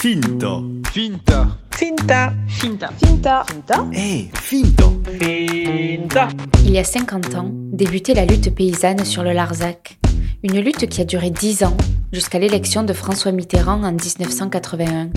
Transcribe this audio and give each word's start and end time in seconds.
Finta. 0.00 0.62
Finta. 0.94 1.58
Finta. 1.72 2.32
Finta. 2.48 2.90
Finta. 2.96 3.44
Finta. 3.44 3.86
Eh, 3.92 4.30
Finta. 4.32 4.90
Finta. 5.18 6.28
Il 6.64 6.70
y 6.70 6.78
a 6.78 6.84
50 6.84 7.34
ans, 7.34 7.50
débutait 7.52 8.14
la 8.14 8.24
lutte 8.24 8.54
paysanne 8.54 9.04
sur 9.04 9.22
le 9.22 9.32
Larzac. 9.32 9.98
Une 10.42 10.58
lutte 10.60 10.88
qui 10.88 11.02
a 11.02 11.04
duré 11.04 11.28
10 11.28 11.64
ans, 11.64 11.76
jusqu'à 12.14 12.38
l'élection 12.38 12.82
de 12.82 12.94
François 12.94 13.32
Mitterrand 13.32 13.84
en 13.84 13.92
1981. 13.92 15.10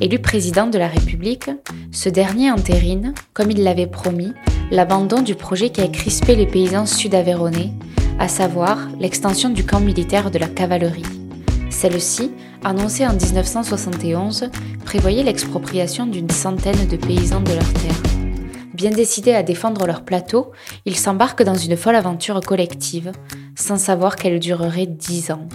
Élu 0.00 0.18
président 0.20 0.68
de 0.68 0.78
la 0.78 0.88
République, 0.88 1.50
ce 1.90 2.08
dernier 2.08 2.50
entérine, 2.50 3.12
comme 3.34 3.50
il 3.50 3.62
l'avait 3.62 3.86
promis, 3.86 4.32
l'abandon 4.70 5.20
du 5.20 5.34
projet 5.34 5.68
qui 5.68 5.82
a 5.82 5.88
crispé 5.88 6.34
les 6.34 6.46
paysans 6.46 6.86
sud-aveyronais, 6.86 7.72
à 8.18 8.28
savoir 8.28 8.88
l'extension 8.98 9.50
du 9.50 9.66
camp 9.66 9.80
militaire 9.80 10.30
de 10.30 10.38
la 10.38 10.48
cavalerie. 10.48 11.21
Celle-ci, 11.82 12.30
annoncée 12.62 13.04
en 13.08 13.12
1971, 13.12 14.50
prévoyait 14.84 15.24
l'expropriation 15.24 16.06
d'une 16.06 16.30
centaine 16.30 16.86
de 16.86 16.96
paysans 16.96 17.40
de 17.40 17.54
leurs 17.54 17.72
terres. 17.72 18.02
Bien 18.72 18.92
décidés 18.92 19.34
à 19.34 19.42
défendre 19.42 19.84
leur 19.84 20.04
plateau, 20.04 20.52
ils 20.84 20.96
s'embarquent 20.96 21.42
dans 21.42 21.56
une 21.56 21.76
folle 21.76 21.96
aventure 21.96 22.40
collective, 22.40 23.10
sans 23.56 23.78
savoir 23.78 24.14
qu'elle 24.14 24.38
durerait 24.38 24.86
dix 24.86 25.32
ans. 25.32 25.48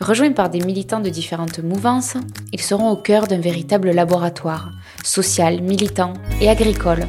Rejoints 0.00 0.32
par 0.32 0.50
des 0.50 0.58
militants 0.58 0.98
de 0.98 1.10
différentes 1.10 1.60
mouvances, 1.60 2.16
ils 2.52 2.60
seront 2.60 2.90
au 2.90 2.96
cœur 2.96 3.28
d'un 3.28 3.38
véritable 3.38 3.92
laboratoire, 3.92 4.72
social, 5.04 5.62
militant 5.62 6.14
et 6.40 6.50
agricole, 6.50 7.06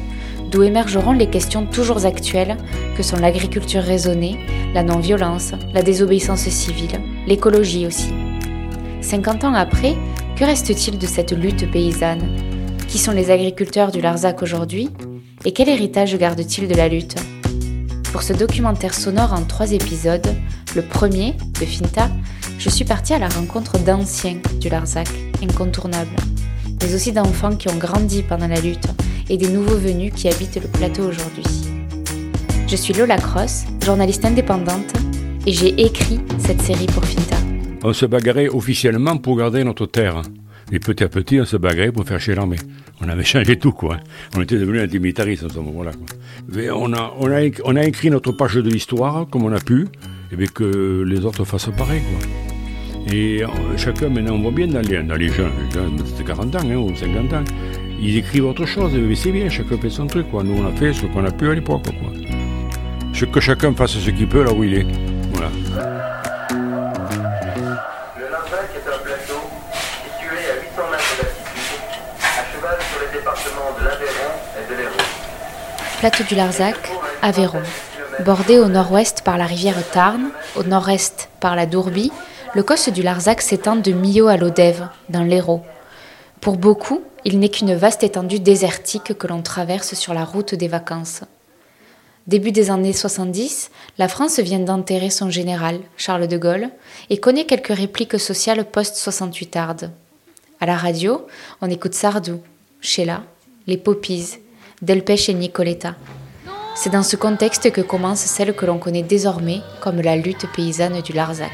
d'où 0.52 0.62
émergeront 0.62 1.10
les 1.10 1.28
questions 1.28 1.66
toujours 1.66 2.06
actuelles 2.06 2.56
que 2.96 3.02
sont 3.02 3.16
l'agriculture 3.16 3.82
raisonnée, 3.82 4.38
la 4.74 4.84
non-violence, 4.84 5.54
la 5.72 5.82
désobéissance 5.82 6.48
civile, 6.48 7.00
l'écologie 7.26 7.88
aussi. 7.88 8.12
50 9.04 9.44
ans 9.44 9.54
après, 9.54 9.96
que 10.34 10.44
reste-t-il 10.44 10.98
de 10.98 11.06
cette 11.06 11.32
lutte 11.32 11.70
paysanne? 11.70 12.26
Qui 12.88 12.98
sont 12.98 13.12
les 13.12 13.30
agriculteurs 13.30 13.92
du 13.92 14.00
Larzac 14.00 14.42
aujourd'hui? 14.42 14.88
Et 15.44 15.52
quel 15.52 15.68
héritage 15.68 16.16
gardent-ils 16.16 16.66
de 16.66 16.74
la 16.74 16.88
lutte? 16.88 17.16
Pour 18.12 18.22
ce 18.22 18.32
documentaire 18.32 18.94
sonore 18.94 19.34
en 19.34 19.42
trois 19.42 19.72
épisodes, 19.72 20.26
le 20.74 20.82
premier, 20.82 21.34
de 21.60 21.66
Finta, 21.66 22.08
je 22.58 22.70
suis 22.70 22.86
partie 22.86 23.12
à 23.12 23.18
la 23.18 23.28
rencontre 23.28 23.78
d'anciens 23.78 24.38
du 24.58 24.70
Larzac, 24.70 25.08
incontournables, 25.42 26.16
mais 26.80 26.94
aussi 26.94 27.12
d'enfants 27.12 27.56
qui 27.56 27.68
ont 27.68 27.76
grandi 27.76 28.22
pendant 28.22 28.48
la 28.48 28.60
lutte 28.60 28.88
et 29.28 29.36
des 29.36 29.48
nouveaux 29.48 29.76
venus 29.76 30.14
qui 30.16 30.28
habitent 30.28 30.62
le 30.62 30.68
plateau 30.68 31.02
aujourd'hui. 31.02 31.44
Je 32.66 32.76
suis 32.76 32.94
Lola 32.94 33.18
Cross, 33.18 33.64
journaliste 33.84 34.24
indépendante, 34.24 34.94
et 35.46 35.52
j'ai 35.52 35.78
écrit 35.78 36.20
cette 36.38 36.62
série 36.62 36.86
pour 36.86 37.04
Finta. 37.04 37.23
On 37.86 37.92
se 37.92 38.06
bagarrait 38.06 38.48
officiellement 38.48 39.18
pour 39.18 39.36
garder 39.36 39.62
notre 39.62 39.84
terre. 39.84 40.22
Et 40.72 40.78
petit 40.78 41.04
à 41.04 41.08
petit, 41.10 41.38
on 41.38 41.44
se 41.44 41.58
bagarrait 41.58 41.92
pour 41.92 42.06
faire 42.06 42.18
chier 42.18 42.34
l'armée. 42.34 42.56
On 43.02 43.08
avait 43.10 43.24
changé 43.24 43.58
tout, 43.58 43.72
quoi. 43.72 43.98
On 44.34 44.40
était 44.40 44.56
devenus 44.56 44.82
antimilitaristes 44.82 45.44
à 45.44 45.50
ce 45.50 45.58
moment-là. 45.58 45.90
On 46.74 46.94
a, 46.94 47.14
on, 47.20 47.76
a, 47.76 47.84
écrit 47.84 48.08
notre 48.08 48.32
page 48.32 48.54
de 48.54 48.70
l'histoire 48.70 49.26
comme 49.28 49.44
on 49.44 49.52
a 49.52 49.60
pu, 49.60 49.86
et 50.32 50.36
bien 50.36 50.46
que 50.46 51.04
les 51.06 51.26
autres 51.26 51.44
fassent 51.44 51.68
pareil, 51.76 52.00
quoi. 52.00 53.12
Et 53.14 53.42
chacun, 53.76 54.08
maintenant, 54.08 54.36
on 54.36 54.40
voit 54.40 54.50
bien 54.50 54.66
dans 54.66 54.80
les, 54.80 55.02
dans 55.02 55.16
les 55.16 55.28
jeunes, 55.28 55.52
les 55.68 55.74
jeunes 55.74 55.96
de 55.96 56.22
40 56.22 56.56
ans 56.56 56.58
hein, 56.64 56.76
ou 56.76 56.96
50 56.96 57.32
ans, 57.34 57.44
ils 58.00 58.16
écrivent 58.16 58.46
autre 58.46 58.64
chose, 58.64 58.92
mais 58.94 59.14
c'est 59.14 59.30
bien, 59.30 59.50
chacun 59.50 59.76
fait 59.76 59.90
son 59.90 60.06
truc, 60.06 60.30
quoi. 60.30 60.42
Nous, 60.42 60.54
on 60.54 60.66
a 60.66 60.72
fait 60.72 60.94
ce 60.94 61.04
qu'on 61.04 61.24
a 61.26 61.30
pu 61.30 61.50
à 61.50 61.54
l'époque, 61.54 61.82
quoi. 61.84 63.28
Que 63.30 63.40
chacun 63.40 63.74
fasse 63.74 63.98
ce 63.98 64.10
qu'il 64.10 64.26
peut 64.26 64.42
là 64.42 64.52
où 64.54 64.64
il 64.64 64.74
est. 64.74 64.86
Voilà. 65.32 65.50
Plateau 76.04 76.24
du 76.24 76.34
Larzac, 76.34 76.76
Aveyron. 77.22 77.62
Bordé 78.26 78.58
au 78.58 78.66
nord-ouest 78.66 79.22
par 79.22 79.38
la 79.38 79.46
rivière 79.46 79.82
Tarn, 79.90 80.32
au 80.54 80.62
nord-est 80.62 81.30
par 81.40 81.56
la 81.56 81.64
Dourbie, 81.64 82.12
le 82.54 82.62
cosse 82.62 82.90
du 82.90 83.02
Larzac 83.02 83.40
s'étend 83.40 83.76
de 83.76 83.90
Millau 83.90 84.26
à 84.26 84.36
l'Odève, 84.36 84.86
dans 85.08 85.22
l'Hérault. 85.22 85.62
Pour 86.42 86.58
beaucoup, 86.58 87.02
il 87.24 87.38
n'est 87.38 87.48
qu'une 87.48 87.72
vaste 87.72 88.02
étendue 88.02 88.38
désertique 88.38 89.16
que 89.16 89.26
l'on 89.26 89.40
traverse 89.40 89.94
sur 89.94 90.12
la 90.12 90.26
route 90.26 90.54
des 90.54 90.68
vacances. 90.68 91.22
Début 92.26 92.52
des 92.52 92.70
années 92.70 92.92
70, 92.92 93.70
la 93.96 94.08
France 94.08 94.40
vient 94.40 94.60
d'enterrer 94.60 95.08
son 95.08 95.30
général, 95.30 95.80
Charles 95.96 96.28
de 96.28 96.36
Gaulle, 96.36 96.68
et 97.08 97.16
connaît 97.16 97.46
quelques 97.46 97.74
répliques 97.74 98.20
sociales 98.20 98.66
post-68 98.66 99.48
tardes. 99.48 99.90
À 100.60 100.66
la 100.66 100.76
radio, 100.76 101.26
on 101.62 101.70
écoute 101.70 101.94
Sardou, 101.94 102.42
Sheila, 102.82 103.22
les 103.66 103.78
Poppies, 103.78 104.43
Delpech 104.84 105.30
et 105.30 105.34
Nicoletta. 105.34 105.94
C'est 106.76 106.90
dans 106.90 107.02
ce 107.02 107.16
contexte 107.16 107.72
que 107.72 107.80
commence 107.80 108.20
celle 108.20 108.54
que 108.54 108.66
l'on 108.66 108.76
connaît 108.76 109.02
désormais 109.02 109.62
comme 109.80 110.02
la 110.02 110.14
lutte 110.14 110.46
paysanne 110.52 111.00
du 111.00 111.14
Larzac. 111.14 111.52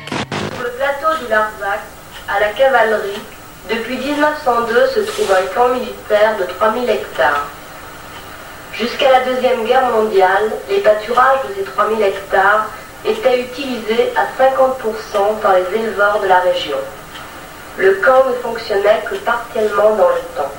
Sur 0.54 0.64
le 0.64 0.70
plateau 0.70 1.24
du 1.24 1.30
Larzac, 1.30 1.80
à 2.28 2.40
la 2.40 2.48
cavalerie, 2.48 3.20
depuis 3.70 3.98
1902 3.98 4.86
se 4.88 5.00
trouve 5.00 5.30
un 5.30 5.46
camp 5.54 5.68
militaire 5.68 6.38
de 6.40 6.44
3000 6.44 6.90
hectares. 6.90 7.46
Jusqu'à 8.72 9.12
la 9.12 9.24
Deuxième 9.24 9.64
Guerre 9.64 9.90
mondiale, 9.90 10.50
les 10.68 10.80
pâturages 10.80 11.42
de 11.48 11.54
ces 11.54 11.64
3000 11.70 12.02
hectares 12.02 12.68
étaient 13.04 13.42
utilisés 13.42 14.12
à 14.16 14.26
50% 14.42 15.40
par 15.40 15.54
les 15.54 15.78
éleveurs 15.78 16.18
de 16.20 16.26
la 16.26 16.40
région. 16.40 16.78
Le 17.76 17.92
camp 18.04 18.28
ne 18.28 18.34
fonctionnait 18.42 19.04
que 19.08 19.14
partiellement 19.14 19.94
dans 19.94 20.08
le 20.08 20.36
temps. 20.36 20.52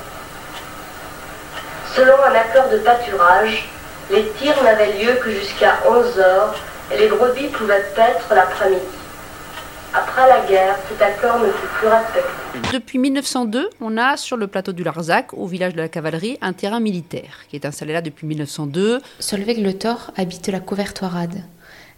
Selon 1.96 2.14
un 2.24 2.36
accord 2.36 2.70
de 2.72 2.78
pâturage, 2.78 3.68
les 4.10 4.26
tirs 4.40 4.64
n'avaient 4.64 4.94
lieu 5.04 5.14
que 5.22 5.30
jusqu'à 5.30 5.80
11 5.90 6.20
heures 6.20 6.56
et 6.90 6.98
les 6.98 7.08
brebis 7.10 7.48
pouvaient 7.48 7.86
paître 7.96 8.34
l'après-midi. 8.34 8.82
Après 9.94 10.26
la 10.30 10.46
guerre, 10.48 10.78
cet 10.88 11.02
accord 11.02 11.40
ne 11.40 11.48
fut 11.52 11.68
plus 11.80 11.88
respecté. 11.90 12.30
Depuis 12.72 12.98
1902, 12.98 13.70
on 13.82 13.98
a 13.98 14.16
sur 14.16 14.38
le 14.38 14.48
plateau 14.48 14.72
du 14.72 14.84
Larzac, 14.84 15.34
au 15.34 15.48
village 15.48 15.74
de 15.74 15.82
la 15.82 15.90
Cavalerie, 15.90 16.38
un 16.42 16.54
terrain 16.54 16.80
militaire 16.80 17.40
qui 17.50 17.58
est 17.58 17.66
installé 17.66 17.92
là 17.92 18.02
depuis 18.02 18.26
1902. 18.26 19.02
Solveig 19.20 19.62
Le 19.62 19.74
Thor 19.78 20.12
habite 20.16 20.48
la 20.48 20.62
Couvertoirade. 20.62 21.44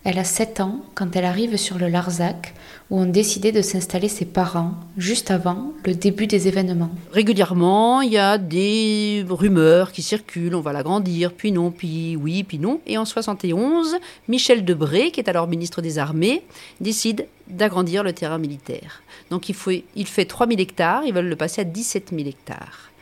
Elle 0.05 0.19
a 0.19 0.25
7 0.25 0.59
ans 0.59 0.81
quand 0.95 1.15
elle 1.15 1.23
arrive 1.23 1.55
sur 1.55 1.77
le 1.77 1.87
Larzac, 1.87 2.53
où 2.89 2.99
ont 2.99 3.05
décidé 3.05 3.53
de 3.53 3.61
s'installer 3.61 4.09
ses 4.09 4.25
parents, 4.25 4.73
juste 4.97 5.31
avant 5.31 5.71
le 5.85 5.95
début 5.95 6.27
des 6.27 6.49
événements. 6.49 6.91
Régulièrement, 7.13 8.01
il 8.01 8.11
y 8.11 8.17
a 8.17 8.37
des 8.37 9.23
rumeurs 9.29 9.93
qui 9.93 10.01
circulent, 10.01 10.55
on 10.55 10.59
va 10.61 10.73
l'agrandir, 10.73 11.31
puis 11.31 11.53
non, 11.53 11.71
puis 11.71 12.17
oui, 12.17 12.43
puis 12.43 12.59
non. 12.59 12.81
Et 12.85 12.97
en 12.97 13.05
71, 13.05 13.95
Michel 14.27 14.65
Debré, 14.65 15.11
qui 15.11 15.21
est 15.21 15.29
alors 15.29 15.47
ministre 15.47 15.81
des 15.81 15.97
Armées, 15.97 16.43
décide 16.81 17.25
d'agrandir 17.47 18.03
le 18.03 18.11
terrain 18.11 18.39
militaire. 18.39 19.03
Donc 19.29 19.47
il, 19.47 19.55
il 19.95 20.07
fait 20.07 20.25
3000 20.25 20.59
hectares, 20.59 21.03
ils 21.05 21.13
veulent 21.13 21.29
le 21.29 21.35
passer 21.37 21.61
à 21.61 21.65
17 21.65 22.09
000 22.09 22.27
hectares. 22.27 22.92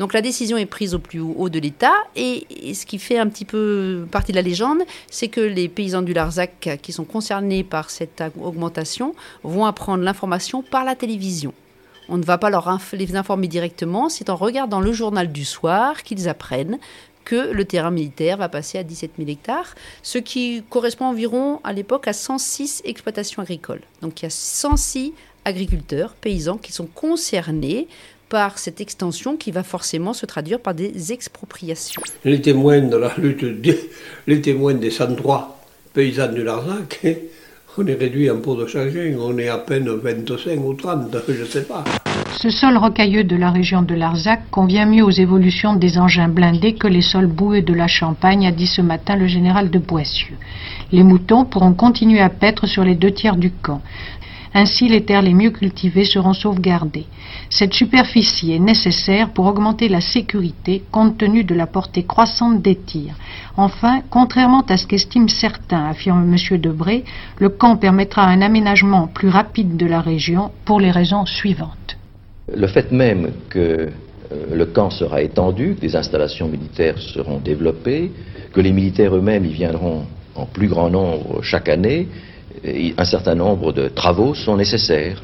Donc 0.00 0.14
la 0.14 0.22
décision 0.22 0.56
est 0.56 0.64
prise 0.64 0.94
au 0.94 0.98
plus 0.98 1.20
haut 1.20 1.50
de 1.50 1.58
l'État 1.58 1.92
et, 2.16 2.46
ce 2.72 2.86
qui 2.86 2.98
fait 2.98 3.18
un 3.18 3.28
petit 3.28 3.44
peu 3.44 4.06
partie 4.10 4.32
de 4.32 4.36
la 4.36 4.42
légende, 4.42 4.78
c'est 5.10 5.28
que 5.28 5.42
les 5.42 5.68
paysans 5.68 6.00
du 6.00 6.14
Larzac 6.14 6.78
qui 6.80 6.90
sont 6.90 7.04
concernés 7.04 7.64
par 7.64 7.90
cette 7.90 8.22
augmentation 8.40 9.14
vont 9.42 9.66
apprendre 9.66 10.02
l'information 10.02 10.62
par 10.62 10.86
la 10.86 10.96
télévision. 10.96 11.52
On 12.08 12.16
ne 12.16 12.24
va 12.24 12.38
pas 12.38 12.48
leur 12.48 12.80
les 12.94 13.14
informer 13.14 13.46
directement, 13.46 14.08
c'est 14.08 14.30
en 14.30 14.36
regardant 14.36 14.80
le 14.80 14.90
journal 14.90 15.30
du 15.30 15.44
soir 15.44 16.02
qu'ils 16.02 16.30
apprennent 16.30 16.78
que 17.26 17.52
le 17.52 17.66
terrain 17.66 17.90
militaire 17.90 18.38
va 18.38 18.48
passer 18.48 18.78
à 18.78 18.82
17 18.82 19.12
000 19.18 19.28
hectares, 19.28 19.74
ce 20.02 20.16
qui 20.16 20.64
correspond 20.70 21.04
environ 21.04 21.60
à 21.62 21.74
l'époque 21.74 22.08
à 22.08 22.14
106 22.14 22.80
exploitations 22.86 23.42
agricoles. 23.42 23.82
Donc 24.00 24.22
il 24.22 24.24
y 24.24 24.26
a 24.28 24.30
106 24.30 25.12
agriculteurs, 25.44 26.14
paysans 26.14 26.56
qui 26.56 26.72
sont 26.72 26.86
concernés 26.86 27.86
par 28.30 28.58
cette 28.58 28.80
extension 28.80 29.36
qui 29.36 29.50
va 29.50 29.62
forcément 29.62 30.14
se 30.14 30.24
traduire 30.24 30.60
par 30.60 30.72
des 30.72 31.12
expropriations. 31.12 32.00
Les 32.24 32.40
témoins 32.40 32.80
de 32.80 32.96
la 32.96 33.12
lutte, 33.18 33.44
des, 33.44 33.78
les 34.26 34.40
témoins 34.40 34.74
des 34.74 34.90
103 34.90 35.60
paysans 35.92 36.32
du 36.32 36.44
Larzac, 36.44 37.04
on 37.76 37.86
est 37.86 37.94
réduit 37.94 38.30
en 38.30 38.38
pot 38.38 38.54
de 38.54 38.66
chagrin, 38.66 39.16
on 39.18 39.36
est 39.36 39.48
à 39.48 39.58
peine 39.58 39.88
25 39.88 40.58
ou 40.64 40.74
30, 40.74 41.16
je 41.28 41.40
ne 41.40 41.44
sais 41.44 41.64
pas. 41.64 41.84
Ce 42.38 42.50
sol 42.50 42.76
rocailleux 42.76 43.24
de 43.24 43.36
la 43.36 43.50
région 43.50 43.82
de 43.82 43.94
Larzac 43.94 44.48
convient 44.50 44.86
mieux 44.86 45.04
aux 45.04 45.10
évolutions 45.10 45.74
des 45.74 45.98
engins 45.98 46.28
blindés 46.28 46.74
que 46.74 46.86
les 46.86 47.02
sols 47.02 47.26
boueux 47.26 47.62
de 47.62 47.74
la 47.74 47.88
Champagne, 47.88 48.46
a 48.46 48.52
dit 48.52 48.68
ce 48.68 48.80
matin 48.80 49.16
le 49.16 49.26
général 49.26 49.70
de 49.70 49.78
Boissieu. 49.78 50.36
Les 50.92 51.02
moutons 51.02 51.44
pourront 51.44 51.74
continuer 51.74 52.20
à 52.20 52.28
paître 52.28 52.66
sur 52.66 52.84
les 52.84 52.94
deux 52.94 53.10
tiers 53.10 53.36
du 53.36 53.50
camp. 53.50 53.82
Ainsi, 54.52 54.88
les 54.88 55.04
terres 55.04 55.22
les 55.22 55.34
mieux 55.34 55.50
cultivées 55.50 56.04
seront 56.04 56.32
sauvegardées. 56.32 57.06
Cette 57.50 57.72
superficie 57.72 58.52
est 58.52 58.58
nécessaire 58.58 59.30
pour 59.30 59.46
augmenter 59.46 59.88
la 59.88 60.00
sécurité 60.00 60.82
compte 60.90 61.18
tenu 61.18 61.44
de 61.44 61.54
la 61.54 61.66
portée 61.66 62.02
croissante 62.02 62.60
des 62.60 62.76
tirs. 62.76 63.14
Enfin, 63.56 64.00
contrairement 64.10 64.64
à 64.68 64.76
ce 64.76 64.86
qu'estiment 64.86 65.28
certains, 65.28 65.86
affirme 65.86 66.34
M. 66.34 66.58
Debré, 66.58 67.04
le 67.38 67.48
camp 67.48 67.76
permettra 67.76 68.24
un 68.24 68.42
aménagement 68.42 69.06
plus 69.06 69.28
rapide 69.28 69.76
de 69.76 69.86
la 69.86 70.00
région 70.00 70.50
pour 70.64 70.80
les 70.80 70.90
raisons 70.90 71.26
suivantes. 71.26 71.96
Le 72.52 72.66
fait 72.66 72.90
même 72.90 73.30
que 73.48 73.58
euh, 73.58 73.88
le 74.52 74.66
camp 74.66 74.90
sera 74.90 75.22
étendu, 75.22 75.76
que 75.76 75.80
des 75.80 75.94
installations 75.94 76.48
militaires 76.48 76.98
seront 76.98 77.38
développées, 77.38 78.10
que 78.52 78.60
les 78.60 78.72
militaires 78.72 79.14
eux-mêmes 79.14 79.44
y 79.44 79.52
viendront 79.52 80.04
en 80.34 80.46
plus 80.46 80.68
grand 80.68 80.90
nombre 80.90 81.42
chaque 81.42 81.68
année, 81.68 82.08
un 82.64 83.04
certain 83.04 83.34
nombre 83.34 83.72
de 83.72 83.88
travaux 83.88 84.34
sont 84.34 84.56
nécessaires. 84.56 85.22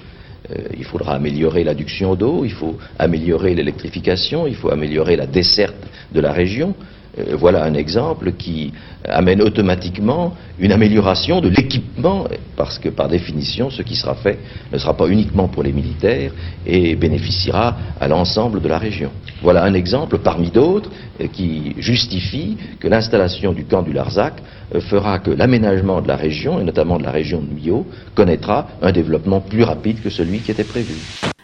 Euh, 0.51 0.69
il 0.77 0.85
faudra 0.85 1.15
améliorer 1.15 1.65
l'adduction 1.65 2.15
d'eau, 2.15 2.45
il 2.45 2.53
faut 2.53 2.77
améliorer 2.99 3.55
l'électrification, 3.55 4.47
il 4.47 4.55
faut 4.55 4.71
améliorer 4.71 5.17
la 5.17 5.27
desserte 5.27 5.77
de 6.13 6.21
la 6.21 6.33
région. 6.33 6.75
Euh, 7.19 7.37
voilà 7.37 7.65
un 7.65 7.75
exemple 7.75 8.33
qui 8.33 8.73
amène 9.05 9.41
automatiquement 9.43 10.35
une 10.59 10.73
amélioration 10.73 11.41
de 11.41 11.49
l'équipement, 11.49 12.27
parce 12.57 12.79
que 12.79 12.89
par 12.89 13.09
définition, 13.09 13.71
ce 13.71 13.83
qui 13.83 13.95
sera 13.95 14.15
fait 14.15 14.39
ne 14.73 14.79
sera 14.79 14.97
pas 14.97 15.07
uniquement 15.09 15.49
pour 15.49 15.63
les 15.63 15.73
militaires 15.73 16.33
et 16.67 16.97
bénéficiera 16.97 17.77
à 18.01 18.09
l'ensemble 18.09 18.61
de 18.61 18.69
la 18.69 18.79
région. 18.79 19.11
Voilà 19.43 19.65
un 19.65 19.75
exemple 19.75 20.19
parmi 20.19 20.51
d'autres 20.51 20.91
euh, 21.21 21.27
qui 21.29 21.75
justifie 21.79 22.57
que 22.81 22.89
l'installation 22.89 23.53
du 23.53 23.65
camp 23.65 23.83
du 23.83 23.93
Larzac 23.93 24.35
euh, 24.75 24.81
fera 24.81 25.19
que 25.19 25.31
l'aménagement 25.31 26.01
de 26.01 26.09
la 26.09 26.17
région, 26.17 26.61
et 26.61 26.65
notamment 26.65 26.99
de 26.99 27.05
la 27.05 27.13
région 27.13 27.41
de 27.41 27.53
Millau, 27.53 27.87
connaîtra 28.15 28.69
un 28.83 28.93
développement 28.93 29.41
plus 29.41 29.63
rapide 29.63 30.03
que 30.03 30.11
celui 30.11 30.41
qui 30.41 30.51
était 30.51 30.65
prévu. 30.65 30.95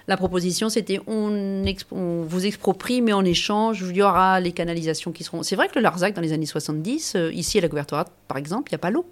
La 0.09 0.17
proposition, 0.17 0.69
c'était 0.69 1.01
on, 1.07 1.63
vous 1.93 2.47
exproprie, 2.47 3.03
mais 3.03 3.13
en 3.13 3.25
échange, 3.25 3.85
il 3.89 3.97
y 3.97 4.03
aura 4.03 4.41
les 4.41 4.53
canalisations 4.53 5.13
qui 5.13 5.23
seront. 5.23 5.43
Que 5.69 5.79
le 5.79 5.82
Larzac, 5.82 6.14
dans 6.14 6.20
les 6.20 6.32
années 6.32 6.47
70, 6.47 7.14
euh, 7.14 7.32
ici 7.32 7.59
à 7.59 7.61
la 7.61 7.69
couverture, 7.69 8.05
par 8.29 8.37
exemple, 8.38 8.70
il 8.70 8.75
n'y 8.75 8.76
a 8.76 8.79
pas 8.79 8.91
l'eau. 8.91 9.06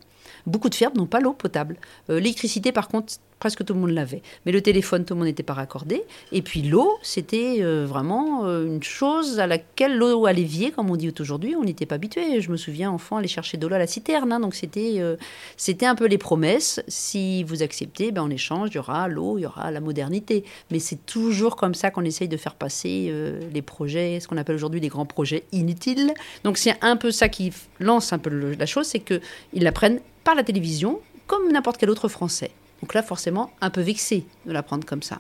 Beaucoup 0.47 0.69
de 0.69 0.75
fermes 0.75 0.97
n'ont 0.97 1.06
pas 1.06 1.20
l'eau 1.20 1.32
potable. 1.32 1.76
Euh, 2.08 2.19
l'électricité, 2.19 2.73
par 2.73 2.88
contre, 2.88 3.14
presque 3.41 3.65
tout 3.65 3.75
le 3.75 3.81
monde 3.81 3.91
l'avait. 3.91 4.23
Mais 4.47 4.53
le 4.53 4.61
téléphone, 4.61 5.05
tout 5.05 5.15
le 5.15 5.19
monde 5.19 5.27
n'était 5.27 5.43
pas 5.43 5.55
raccordé. 5.55 6.05
Et 6.31 6.43
puis 6.43 6.63
l'eau, 6.63 6.99
c'était 7.03 7.57
euh, 7.61 7.87
vraiment 7.87 8.45
euh, 8.45 8.67
une 8.67 8.83
chose 8.83 9.41
à 9.41 9.47
laquelle 9.47 9.97
l'eau 9.97 10.27
à 10.27 10.33
l'évier, 10.33 10.71
comme 10.71 10.91
on 10.91 10.97
dit 10.97 11.13
aujourd'hui, 11.19 11.57
on 11.57 11.65
n'était 11.65 11.87
pas 11.87 11.97
habitué. 11.97 12.41
Je 12.41 12.51
me 12.51 12.57
souviens, 12.57 12.91
enfant, 12.91 13.17
aller 13.17 13.29
chercher 13.29 13.57
de 13.57 13.67
l'eau 13.67 13.75
à 13.75 13.79
la 13.79 13.87
citerne. 13.87 14.33
Hein. 14.33 14.41
donc 14.41 14.55
c'était 14.55 14.97
euh, 14.99 15.17
c'était 15.57 15.87
un 15.87 15.95
peu 15.95 16.07
les 16.07 16.19
promesses. 16.19 16.81
Si 16.87 17.43
vous 17.45 17.63
acceptez, 17.63 18.13
ben, 18.13 18.23
en 18.23 18.31
échange, 18.31 18.69
il 18.73 18.77
y 18.77 18.79
aura 18.79 19.09
l'eau, 19.09 19.39
il 19.39 19.43
y 19.43 19.47
aura 19.47 19.71
la 19.71 19.81
modernité. 19.81 20.45
Mais 20.71 20.79
c'est 20.79 21.07
toujours 21.07 21.57
comme 21.57 21.75
ça 21.75 21.91
qu'on 21.91 22.05
essaye 22.05 22.29
de 22.29 22.37
faire 22.37 22.55
passer 22.55 23.13
les 23.53 23.63
projets, 23.63 24.21
ce 24.21 24.29
qu'on 24.29 24.37
appelle 24.37 24.57
aujourd'hui 24.57 24.81
des 24.81 24.89
grands 24.89 25.07
projets 25.07 25.45
inutiles. 25.53 26.13
Donc 26.45 26.59
c'est 26.59 26.77
un 26.83 26.97
peu 26.97 27.11
ça 27.11 27.29
qui 27.29 27.53
lance 27.79 28.13
un 28.13 28.19
peu 28.19 28.31
la 28.31 28.67
chose, 28.67 28.87
c'est 28.87 29.01
qu'ils 29.01 29.21
la 29.55 29.73
prennent 29.73 30.01
par 30.25 30.35
la 30.35 30.43
télévision 30.43 31.01
comme 31.27 31.51
n'importe 31.51 31.79
quel 31.79 31.91
autre 31.91 32.09
Français. 32.09 32.51
Donc 32.82 32.94
là, 32.94 33.03
forcément, 33.03 33.50
un 33.61 33.71
peu 33.71 33.81
vexé 33.81 34.25
de 34.47 34.53
la 34.53 34.62
prendre 34.62 34.85
comme 34.85 35.03
ça. 35.03 35.19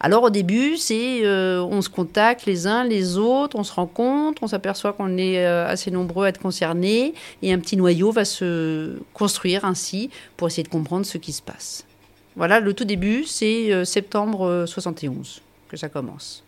Alors 0.00 0.22
au 0.22 0.30
début, 0.30 0.76
c'est 0.76 1.24
euh, 1.24 1.60
on 1.60 1.82
se 1.82 1.88
contacte 1.88 2.46
les 2.46 2.66
uns 2.66 2.84
les 2.84 3.16
autres, 3.18 3.58
on 3.58 3.64
se 3.64 3.72
rencontre, 3.72 4.42
on 4.42 4.46
s'aperçoit 4.46 4.92
qu'on 4.92 5.16
est 5.16 5.44
euh, 5.44 5.66
assez 5.66 5.90
nombreux 5.90 6.26
à 6.26 6.28
être 6.28 6.38
concernés, 6.38 7.14
et 7.42 7.52
un 7.52 7.58
petit 7.58 7.76
noyau 7.76 8.12
va 8.12 8.24
se 8.24 8.98
construire 9.12 9.64
ainsi 9.64 10.10
pour 10.36 10.48
essayer 10.48 10.62
de 10.62 10.68
comprendre 10.68 11.04
ce 11.04 11.18
qui 11.18 11.32
se 11.32 11.42
passe. 11.42 11.84
Voilà, 12.36 12.60
le 12.60 12.72
tout 12.74 12.84
début, 12.84 13.24
c'est 13.24 13.72
euh, 13.72 13.84
septembre 13.84 14.64
71 14.66 15.40
que 15.68 15.76
ça 15.76 15.88
commence. 15.88 16.44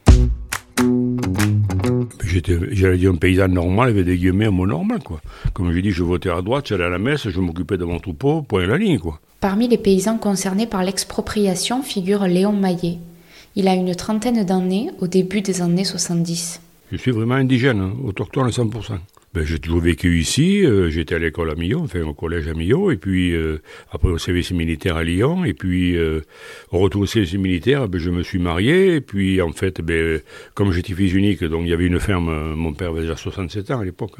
J'allais 2.22 2.98
dire 2.98 3.10
un 3.10 3.16
paysan 3.16 3.48
normal, 3.48 3.90
il 3.90 3.92
avait 3.92 4.04
des 4.04 4.16
guillemets 4.16 4.46
à 4.46 4.50
mot 4.50 4.66
normal, 4.66 5.00
quoi. 5.02 5.20
Comme 5.52 5.72
je 5.72 5.80
dis, 5.80 5.90
je 5.90 6.02
votais 6.02 6.30
à 6.30 6.42
droite, 6.42 6.66
j'allais 6.68 6.84
à 6.84 6.88
la 6.88 6.98
messe, 6.98 7.28
je 7.28 7.40
m'occupais 7.40 7.76
de 7.76 7.84
mon 7.84 7.98
troupeau, 7.98 8.42
point 8.42 8.66
la 8.66 8.76
ligne, 8.76 8.98
quoi. 8.98 9.20
Parmi 9.40 9.68
les 9.68 9.78
paysans 9.78 10.18
concernés 10.18 10.66
par 10.66 10.82
l'expropriation 10.82 11.82
figure 11.82 12.26
Léon 12.26 12.52
Maillet. 12.52 12.98
Il 13.56 13.68
a 13.68 13.74
une 13.74 13.94
trentaine 13.94 14.44
d'années 14.44 14.90
au 15.00 15.06
début 15.06 15.40
des 15.40 15.62
années 15.62 15.84
70. 15.84 16.60
Je 16.92 16.96
suis 16.96 17.10
vraiment 17.10 17.34
indigène, 17.34 17.80
hein, 17.80 17.92
autochtone 18.04 18.46
à 18.46 18.50
100%. 18.50 18.98
Ben, 19.32 19.44
j'ai 19.44 19.60
toujours 19.60 19.80
vécu 19.80 20.18
ici, 20.18 20.66
euh, 20.66 20.90
j'étais 20.90 21.14
à 21.14 21.18
l'école 21.20 21.50
à 21.50 21.54
Millau, 21.54 21.78
enfin 21.82 22.02
au 22.02 22.14
collège 22.14 22.48
à 22.48 22.54
Millau, 22.54 22.90
et 22.90 22.96
puis 22.96 23.32
euh, 23.32 23.62
après 23.92 24.08
au 24.08 24.18
service 24.18 24.50
militaire 24.50 24.96
à 24.96 25.04
Lyon, 25.04 25.44
et 25.44 25.54
puis 25.54 25.96
euh, 25.96 26.22
au 26.72 26.78
retour 26.78 27.02
au 27.02 27.06
service 27.06 27.34
militaire, 27.34 27.86
ben, 27.86 28.00
je 28.00 28.10
me 28.10 28.24
suis 28.24 28.40
marié, 28.40 28.96
et 28.96 29.00
puis 29.00 29.40
en 29.40 29.52
fait, 29.52 29.80
ben, 29.82 30.20
comme 30.54 30.72
j'étais 30.72 30.94
fils 30.94 31.12
unique, 31.12 31.44
donc 31.44 31.62
il 31.62 31.68
y 31.68 31.72
avait 31.72 31.86
une 31.86 32.00
ferme, 32.00 32.54
mon 32.54 32.72
père 32.72 32.90
avait 32.90 33.02
déjà 33.02 33.14
67 33.14 33.70
ans 33.70 33.78
à 33.78 33.84
l'époque, 33.84 34.16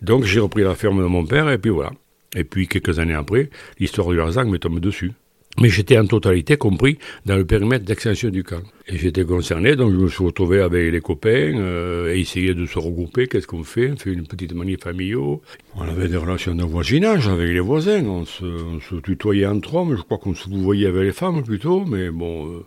donc 0.00 0.24
j'ai 0.24 0.40
repris 0.40 0.62
la 0.62 0.74
ferme 0.74 1.02
de 1.02 1.08
mon 1.08 1.26
père, 1.26 1.50
et 1.50 1.58
puis 1.58 1.70
voilà. 1.70 1.92
Et 2.34 2.44
puis, 2.44 2.66
quelques 2.66 2.98
années 2.98 3.14
après, 3.14 3.50
l'histoire 3.78 4.08
du 4.08 4.16
Larzac 4.16 4.46
me 4.46 4.58
tombe 4.58 4.80
dessus. 4.80 5.12
Mais 5.60 5.70
j'étais 5.70 5.98
en 5.98 6.06
totalité 6.06 6.58
compris 6.58 6.98
dans 7.24 7.36
le 7.36 7.46
périmètre 7.46 7.84
d'extension 7.84 8.28
du 8.28 8.44
camp. 8.44 8.62
Et 8.88 8.98
j'étais 8.98 9.24
concerné, 9.24 9.74
donc 9.74 9.92
je 9.92 9.96
me 9.96 10.08
suis 10.08 10.22
retrouvé 10.22 10.60
avec 10.60 10.92
les 10.92 11.00
copains 11.00 11.58
euh, 11.58 12.14
et 12.14 12.20
essayer 12.20 12.54
de 12.54 12.66
se 12.66 12.78
regrouper. 12.78 13.26
Qu'est-ce 13.26 13.46
qu'on 13.46 13.64
fait? 13.64 13.90
On 13.90 13.96
fait 13.96 14.12
une 14.12 14.26
petite 14.26 14.52
manif 14.52 14.80
familiale. 14.82 15.38
On 15.74 15.82
avait 15.82 16.08
des 16.08 16.16
relations 16.16 16.54
de 16.54 16.62
voisinage 16.62 17.26
avec 17.28 17.48
les 17.48 17.60
voisins. 17.60 18.04
On 18.04 18.26
se, 18.26 19.00
tutoyait 19.02 19.46
entre 19.46 19.74
hommes. 19.74 19.96
Je 19.96 20.02
crois 20.02 20.18
qu'on 20.18 20.34
se 20.34 20.48
voyait 20.50 20.88
avec 20.88 21.02
les 21.02 21.12
femmes 21.12 21.42
plutôt. 21.42 21.84
Mais 21.86 22.10
bon, 22.10 22.46
euh, 22.46 22.66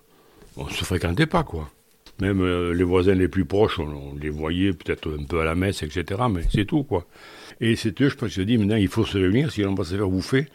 on 0.58 0.66
ne 0.66 0.72
se 0.72 0.84
fréquentait 0.84 1.28
pas, 1.28 1.44
quoi. 1.44 1.70
Même 2.22 2.42
euh, 2.42 2.74
les 2.74 2.84
voisins 2.84 3.14
les 3.14 3.28
plus 3.28 3.46
proches, 3.46 3.80
on, 3.80 4.16
les 4.20 4.30
voyait 4.30 4.74
peut-être 4.74 5.16
un 5.18 5.24
peu 5.24 5.40
à 5.40 5.46
la 5.46 5.56
messe, 5.56 5.84
etc. 5.84 6.22
Mais 6.30 6.42
c'est 6.52 6.66
tout, 6.66 6.84
quoi. 6.84 7.06
Et 7.62 7.76
c'est 7.76 8.02
eux, 8.02 8.10
je 8.10 8.16
pense, 8.16 8.30
qui 8.30 8.36
se 8.36 8.42
dit, 8.42 8.58
maintenant, 8.58 8.76
il 8.76 8.88
faut 8.88 9.06
se 9.06 9.18
réunir, 9.18 9.52
sinon 9.52 9.70
on 9.70 9.76
va 9.76 9.84
se 9.84 9.96
faire 9.96 10.08
bouffer. 10.08 10.48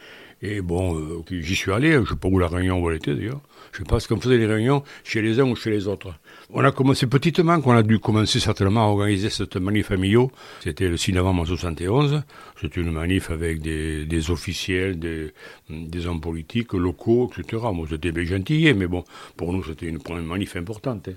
Et 0.47 0.61
bon, 0.61 0.99
euh, 0.99 1.23
j'y 1.31 1.55
suis 1.55 1.73
allé, 1.73 1.93
je 1.93 1.99
ne 2.01 2.05
sais 2.05 2.17
pas 2.17 2.29
où 2.29 2.39
la 2.39 2.49
réunion 2.49 2.79
où 2.79 2.91
elle 2.91 2.97
était 2.97 3.15
d'ailleurs. 3.15 3.41
Je 3.73 3.81
ne 3.81 3.85
sais 3.87 3.89
pas 3.89 3.99
ce 3.99 4.07
qu'on 4.07 4.21
faisait 4.21 4.37
les 4.37 4.45
réunions 4.45 4.83
chez 5.03 5.23
les 5.23 5.41
uns 5.41 5.45
ou 5.45 5.57
chez 5.57 5.71
les 5.71 5.89
autres. 5.89 6.13
On 6.51 6.63
a 6.63 6.71
commencé 6.71 7.07
petitement, 7.07 7.63
qu'on 7.63 7.73
a 7.73 7.83
dû 7.83 7.99
commencer 7.99 8.41
certainement 8.41 8.85
à 8.85 8.89
organiser 8.89 9.31
cette 9.31 9.57
manif 9.57 9.87
familiale. 9.87 10.27
C'était 10.63 10.91
le 10.91 10.99
6 10.99 11.15
novembre 11.15 11.45
1971. 11.45 12.23
C'était 12.61 12.83
une 12.83 12.91
manif 12.91 13.31
avec 13.31 13.63
des, 13.63 14.31
officiels, 14.31 14.99
des, 14.99 16.07
hommes 16.07 16.21
politiques 16.21 16.75
locaux, 16.75 17.31
etc. 17.39 17.63
Moi, 17.73 17.87
j'étais 17.89 18.13
bien 18.13 18.25
gentil, 18.25 18.71
mais 18.75 18.87
bon, 18.87 19.03
pour 19.39 19.51
nous, 19.51 19.65
c'était 19.65 19.87
une, 19.87 19.99
une 20.11 20.27
manif 20.27 20.57
importante. 20.57 21.09
Hein. 21.09 21.15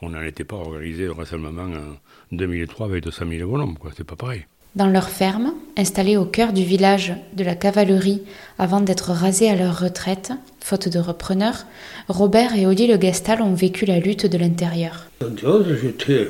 On 0.00 0.08
n'en 0.08 0.22
était 0.22 0.44
pas 0.44 0.56
organisé 0.56 1.04
le 1.04 1.12
rassemblement 1.12 1.64
en 1.64 1.98
2003 2.34 2.86
avec 2.86 3.04
200 3.04 3.26
000 3.28 3.50
bonhommes, 3.50 3.76
quoi. 3.76 3.90
C'est 3.94 4.04
pas 4.04 4.16
pareil. 4.16 4.46
Dans 4.76 4.86
leur 4.86 5.08
ferme, 5.08 5.52
installée 5.76 6.16
au 6.16 6.24
cœur 6.24 6.52
du 6.52 6.62
village 6.62 7.12
de 7.32 7.42
la 7.42 7.56
cavalerie 7.56 8.22
avant 8.56 8.80
d'être 8.80 9.10
rasée 9.10 9.50
à 9.50 9.56
leur 9.56 9.80
retraite, 9.80 10.30
faute 10.60 10.88
de 10.88 11.00
repreneurs, 11.00 11.66
Robert 12.08 12.54
et 12.56 12.68
Odile 12.68 12.96
Gestal 13.00 13.42
ont 13.42 13.54
vécu 13.54 13.84
la 13.84 13.98
lutte 13.98 14.26
de 14.26 14.38
l'intérieur. 14.38 15.06
J'étais 15.20 16.28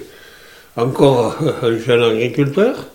encore 0.74 1.36
un 1.62 1.76
jeune 1.76 2.02
agriculteur, 2.02 2.86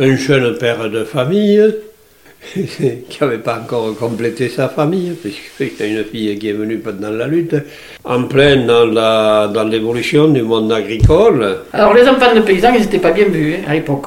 un 0.00 0.16
jeune 0.16 0.58
père 0.58 0.90
de 0.90 1.04
famille, 1.04 1.62
qui 2.52 3.18
n'avait 3.20 3.38
pas 3.38 3.60
encore 3.60 3.96
complété 3.96 4.48
sa 4.48 4.68
famille, 4.68 5.12
puisqu'il 5.12 5.78
y 5.78 5.96
a 5.96 6.00
une 6.00 6.04
fille 6.04 6.36
qui 6.40 6.48
est 6.48 6.52
venue 6.52 6.78
pendant 6.78 7.10
la 7.10 7.28
lutte, 7.28 7.54
en 8.02 8.24
plein 8.24 8.66
dans 8.66 9.68
l'évolution 9.70 10.26
du 10.26 10.42
monde 10.42 10.72
agricole. 10.72 11.58
Alors 11.72 11.94
les 11.94 12.08
enfants 12.08 12.34
de 12.34 12.40
paysans, 12.40 12.74
ils 12.74 12.80
n'étaient 12.80 12.98
pas 12.98 13.12
bien 13.12 13.26
vus 13.26 13.54
hein, 13.54 13.68
à 13.68 13.74
l'époque. 13.74 14.06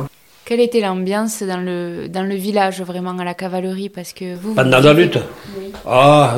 Quelle 0.49 0.61
était 0.61 0.81
l'ambiance 0.81 1.43
dans 1.43 1.63
le, 1.63 2.07
dans 2.07 2.23
le 2.23 2.33
village, 2.33 2.81
vraiment, 2.81 3.15
à 3.19 3.23
la 3.23 3.35
cavalerie? 3.35 3.89
Parce 3.89 4.13
que 4.13 4.33
vous, 4.33 4.55
Pendant 4.55 4.79
la 4.79 4.93
lutte? 4.93 5.19
Oui. 5.55 5.71
Ah, 5.85 6.37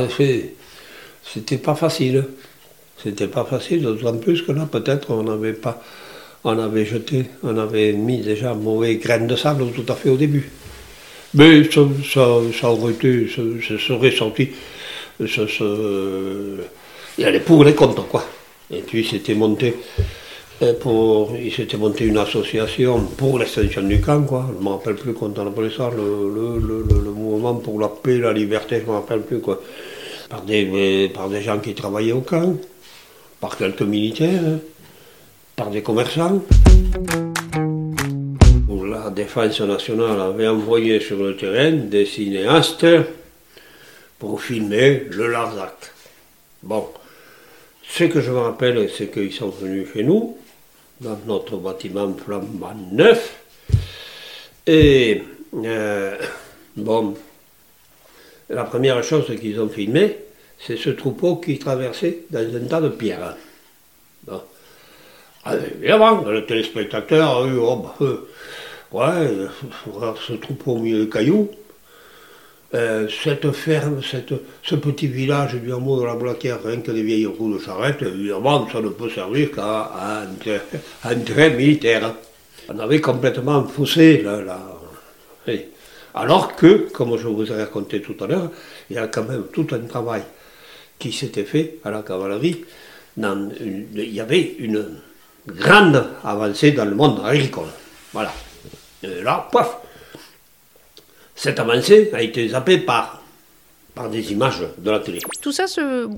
c'était 1.24 1.58
pas 1.58 1.76
facile. 1.76 2.26
C'était 3.02 3.30
pas 3.30 3.46
facile, 3.46 3.84
d'autant 3.84 4.18
plus 4.18 4.42
que 4.42 4.52
là, 4.52 4.68
peut-être, 4.70 5.12
on 5.12 5.24
n'avait 5.24 5.54
pas. 5.54 5.82
On 6.44 6.60
avait 6.60 6.84
jeté, 6.84 7.24
on 7.42 7.58
avait 7.58 7.94
mis 7.94 8.20
déjà 8.20 8.54
mauvais 8.54 8.98
graines 8.98 9.28
de 9.28 9.38
sable 9.38 9.72
tout 9.72 9.86
à 9.88 9.96
fait 9.96 10.10
au 10.10 10.18
début. 10.18 10.52
Mais 11.34 11.64
ça, 11.72 11.80
ça, 12.14 12.70
aurait 12.70 12.92
été, 12.92 13.30
ça, 13.30 13.78
serait 13.80 14.12
sorti. 14.12 14.50
Ça, 15.26 15.44
il 17.18 17.24
y 17.24 17.24
avait 17.24 17.40
pour 17.40 17.64
les 17.64 17.76
comptes, 17.76 18.06
quoi. 18.10 18.26
Et 18.70 18.82
puis 18.82 19.08
c'était 19.10 19.36
monté 19.36 19.74
il 20.62 21.52
s'était 21.52 21.78
monté 21.78 22.06
une 22.06 22.18
association 22.18 23.02
pour 23.18 23.40
l'extension 23.40 23.82
du 23.82 24.00
camp, 24.00 24.22
quoi. 24.24 24.46
Je 24.54 24.60
ne 24.60 24.64
me 24.64 24.70
rappelle 24.70 24.96
plus 24.96 25.14
quand 25.14 25.38
on 25.38 25.48
appelait 25.48 25.72
ça, 25.76 25.90
le, 25.90 26.60
le, 26.60 27.12
mouvement 27.12 27.56
pour 27.56 27.80
la 27.80 27.90
paix, 27.90 28.20
la 28.20 28.32
liberté, 28.32 28.78
je 28.78 28.84
ne 28.84 28.88
me 28.88 28.94
rappelle 28.94 29.22
plus, 29.22 29.40
quoi. 29.40 29.60
Par 30.30 30.44
des, 30.44 30.66
des 30.66 31.42
gens 31.42 31.60
qui 31.60 31.74
travaillaient 31.74 32.12
au 32.12 32.22
camp, 32.22 32.56
par 33.40 33.58
quelques 33.58 33.82
militaires, 33.82 34.60
par 35.56 35.72
des 35.72 35.82
commerçants. 35.82 36.42
La 38.86 39.10
défense 39.10 39.62
nationale 39.62 40.20
avait 40.22 40.48
envoyé 40.48 41.00
sur 41.00 41.18
le 41.18 41.36
terrain 41.36 41.72
des 41.72 42.06
cinéastes 42.06 42.86
pour 44.20 44.42
filmer 44.42 45.06
le 45.10 45.28
Larzac. 45.28 45.92
Bon, 46.62 46.86
ce 47.90 48.04
que 48.04 48.22
je 48.22 48.30
me 48.30 48.38
rappelle, 48.38 48.90
c'est 48.96 49.12
qu'ils 49.12 49.34
sont 49.34 49.50
venus 49.50 49.88
chez 49.92 50.04
nous, 50.04 50.38
dans 51.02 51.18
notre 51.26 51.58
bâtiment 51.58 52.14
flambant 52.14 52.76
neuf. 52.92 53.38
Et 54.68 55.24
euh, 55.56 56.18
bon, 56.78 57.16
la 58.50 58.64
première 58.64 59.04
chose 59.04 59.26
qu'ils 59.40 59.60
ont 59.60 59.70
filmé, 59.70 60.18
c'est 60.60 60.78
ce 60.78 60.92
troupeau 60.92 61.38
qui 61.38 61.58
traversait 61.58 62.26
dans 62.30 62.56
un 62.56 62.68
tas 62.68 62.82
de 62.82 62.90
pierres. 62.90 63.36
Bon. 64.26 64.42
Ah, 65.44 65.56
évidemment, 65.56 66.22
le 66.22 66.46
téléspectateur 66.46 67.40
a 67.40 67.48
eu, 67.48 67.58
oh, 67.58 67.78
bah, 67.78 67.96
euh, 68.02 68.28
ouais, 68.92 70.14
ce 70.28 70.34
troupeau 70.34 70.74
au 70.74 70.80
milieu 70.80 71.06
des 71.06 71.10
cailloux. 71.10 71.50
Euh, 72.74 73.10
cette 73.10 73.52
ferme, 73.52 74.02
cette, 74.02 74.34
ce 74.64 74.76
petit 74.76 75.08
village 75.08 75.56
du 75.56 75.74
hameau 75.74 76.00
de 76.00 76.06
la 76.06 76.16
Blaquière, 76.16 76.60
rien 76.64 76.80
que 76.80 76.92
des 76.92 77.04
vieilles 77.04 77.26
roues 77.26 77.54
de 77.54 77.60
charrette, 77.60 78.02
évidemment, 78.02 78.66
ça 78.72 78.80
ne 78.80 78.88
peut 78.90 79.10
servir 79.10 79.52
qu'à 79.52 79.92
un, 79.94 81.10
un 81.10 81.50
militaire. 81.50 82.16
On 82.70 82.80
avait 82.80 83.02
complètement 83.02 83.66
faussé 83.66 84.24
oui. 85.48 85.66
Alors 86.14 86.56
que, 86.56 86.90
comme 86.92 87.18
je 87.18 87.28
vous 87.28 87.52
ai 87.52 87.56
raconté 87.56 88.02
tout 88.02 88.16
à 88.24 88.28
l'heure, 88.28 88.52
il 88.90 88.96
y 88.96 89.00
a 89.00 89.08
quand 89.08 89.24
même 89.24 89.46
tout 89.52 89.68
un 89.72 89.80
travail 89.80 90.24
qui 91.00 91.12
s'était 91.12 91.44
fait 91.46 91.80
à 91.84 91.92
la 91.92 92.04
cavalerie. 92.04 92.64
Dans 93.18 93.50
il 93.60 94.14
y 94.14 94.20
avait 94.22 94.56
une 94.60 94.86
grande 95.48 96.06
avancée 96.24 96.72
dans 96.72 96.86
le 96.86 96.96
monde 96.96 97.22
agricole. 97.26 97.68
Voilà. 98.14 98.32
Et 99.04 99.22
là, 99.22 99.48
paf, 99.52 99.78
cette 101.42 101.60
avancée 101.60 102.12
a 102.14 102.22
été 102.22 102.50
zappée 102.50 102.78
par, 102.78 103.20
par 103.96 104.12
des 104.12 104.32
images 104.32 104.64
de 104.78 104.92
la 104.92 105.00
télé. 105.00 105.18
Tout 105.42 105.52
ça, 105.52 105.66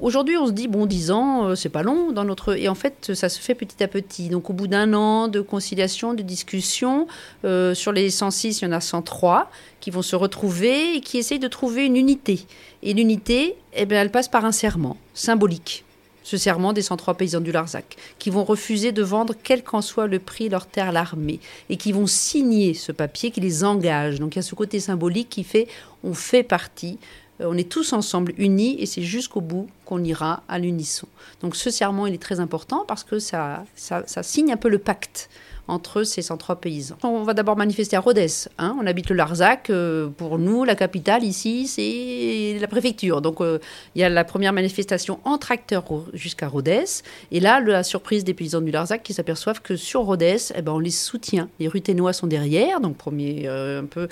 aujourd'hui, 0.02 0.36
on 0.36 0.48
se 0.48 0.52
dit, 0.52 0.68
bon, 0.68 0.86
10 0.86 1.12
ans, 1.12 1.46
euh, 1.46 1.56
c'est 1.56 1.70
pas 1.70 1.82
long 1.82 2.12
dans 2.12 2.26
notre. 2.26 2.58
Et 2.58 2.68
en 2.68 2.76
fait, 2.76 3.14
ça 3.14 3.30
se 3.30 3.40
fait 3.40 3.56
petit 3.56 3.82
à 3.82 3.88
petit. 3.88 4.28
Donc, 4.28 4.50
au 4.50 4.54
bout 4.54 4.68
d'un 4.68 4.94
an 4.94 5.30
de 5.30 5.40
conciliation, 5.40 6.14
de 6.14 6.24
discussion, 6.24 7.08
euh, 7.46 7.74
sur 7.74 7.94
les 7.94 8.10
106, 8.10 8.60
il 8.60 8.66
y 8.66 8.68
en 8.68 8.74
a 8.74 8.82
103 8.82 9.50
qui 9.80 9.92
vont 9.92 10.02
se 10.02 10.18
retrouver 10.18 10.98
et 10.98 11.00
qui 11.00 11.18
essayent 11.20 11.40
de 11.40 11.48
trouver 11.48 11.86
une 11.86 11.96
unité. 11.96 12.46
Et 12.82 12.94
l'unité, 12.94 13.56
eh 13.76 13.86
bien, 13.86 14.02
elle 14.02 14.12
passe 14.12 14.28
par 14.28 14.44
un 14.44 14.52
serment 14.52 14.98
symbolique. 15.14 15.86
Ce 16.24 16.38
serment 16.38 16.74
des 16.74 16.82
103 16.82 17.16
paysans 17.16 17.42
du 17.42 17.52
Larzac, 17.52 17.98
qui 18.20 18.30
vont 18.30 18.44
refuser 18.44 18.92
de 18.92 19.04
vendre, 19.04 19.34
quel 19.44 19.64
qu'en 19.64 19.82
soit 19.82 20.08
le 20.08 20.20
prix, 20.20 20.50
leur 20.50 20.66
terre 20.66 20.90
à 20.90 20.92
l'armée, 20.92 21.40
et 21.70 21.78
qui 21.78 21.92
vont 21.92 22.08
signer 22.08 22.74
ce 22.74 22.92
papier 22.92 23.32
qui 23.32 23.42
les 23.42 23.64
engage. 23.64 24.20
Donc 24.20 24.36
il 24.36 24.38
y 24.38 24.40
a 24.40 24.44
ce 24.44 24.56
côté 24.56 24.80
symbolique 24.80 25.30
qui 25.30 25.44
fait 25.44 25.68
on 26.04 26.14
fait 26.14 26.44
partie 26.44 26.98
euh, 27.42 27.46
on 27.50 27.58
est 27.58 27.70
tous 27.70 27.94
ensemble 27.94 28.34
unis 28.38 28.76
et 28.80 28.86
c'est 28.86 29.02
jusqu'au 29.02 29.42
bout 29.42 29.68
qu'on 29.86 30.04
ira 30.04 30.44
à 30.48 30.60
l'unisson. 30.60 31.08
Donc 31.42 31.56
ce 31.56 31.70
serment, 31.70 32.08
il 32.08 32.14
est 32.14 32.22
très 32.22 32.40
important 32.40 32.86
parce 32.88 33.04
que 33.04 33.20
ça, 33.20 33.66
ça, 33.76 34.04
ça 34.06 34.24
signe 34.24 34.52
un 34.52 34.58
peu 34.58 34.70
le 34.70 34.78
pacte 34.78 35.30
entre 35.68 36.04
ces 36.04 36.22
103 36.22 36.58
paysans. 36.58 36.98
On 37.04 37.24
va 37.24 37.34
d'abord 37.34 37.56
manifester 37.56 37.96
à 37.96 38.00
Rodez. 38.00 38.28
hein. 38.58 38.76
On 38.82 38.86
habite 38.86 39.10
le 39.10 39.16
Larzac. 39.16 39.70
euh, 39.70 40.10
pour 40.10 40.38
nous, 40.38 40.64
la 40.64 40.76
capitale 40.76 41.24
ici, 41.24 41.68
c'est 41.68 42.58
la 42.60 42.68
préfecture. 42.68 43.22
Donc 43.22 43.42
euh, 43.42 43.60
il 43.96 44.02
y 44.02 44.04
a 44.04 44.10
la 44.10 44.24
première 44.24 44.54
manifestation 44.54 45.20
en 45.24 45.38
tracteur 45.38 45.84
jusqu'à 46.14 46.48
Rodez. 46.48 46.84
Et 47.32 47.40
là, 47.40 47.60
la 47.60 47.84
surprise 47.84 48.24
des 48.24 48.34
paysans 48.34 48.62
du 48.62 48.72
Larzac 48.72 49.04
qui 49.04 49.14
s'aperçoivent 49.14 49.62
que 49.62 49.76
sur 49.76 50.02
Rodez, 50.02 50.38
eh 50.56 50.62
ben, 50.62 50.74
on 50.74 50.80
les 50.80 50.92
soutient. 50.92 51.50
Les 51.60 51.68
Ruténois 51.68 52.14
sont 52.14 52.28
derrière. 52.28 52.82
Donc 52.82 52.98
premier 52.98 53.44
euh, 53.48 53.82
un 53.82 53.86
peu 53.86 54.08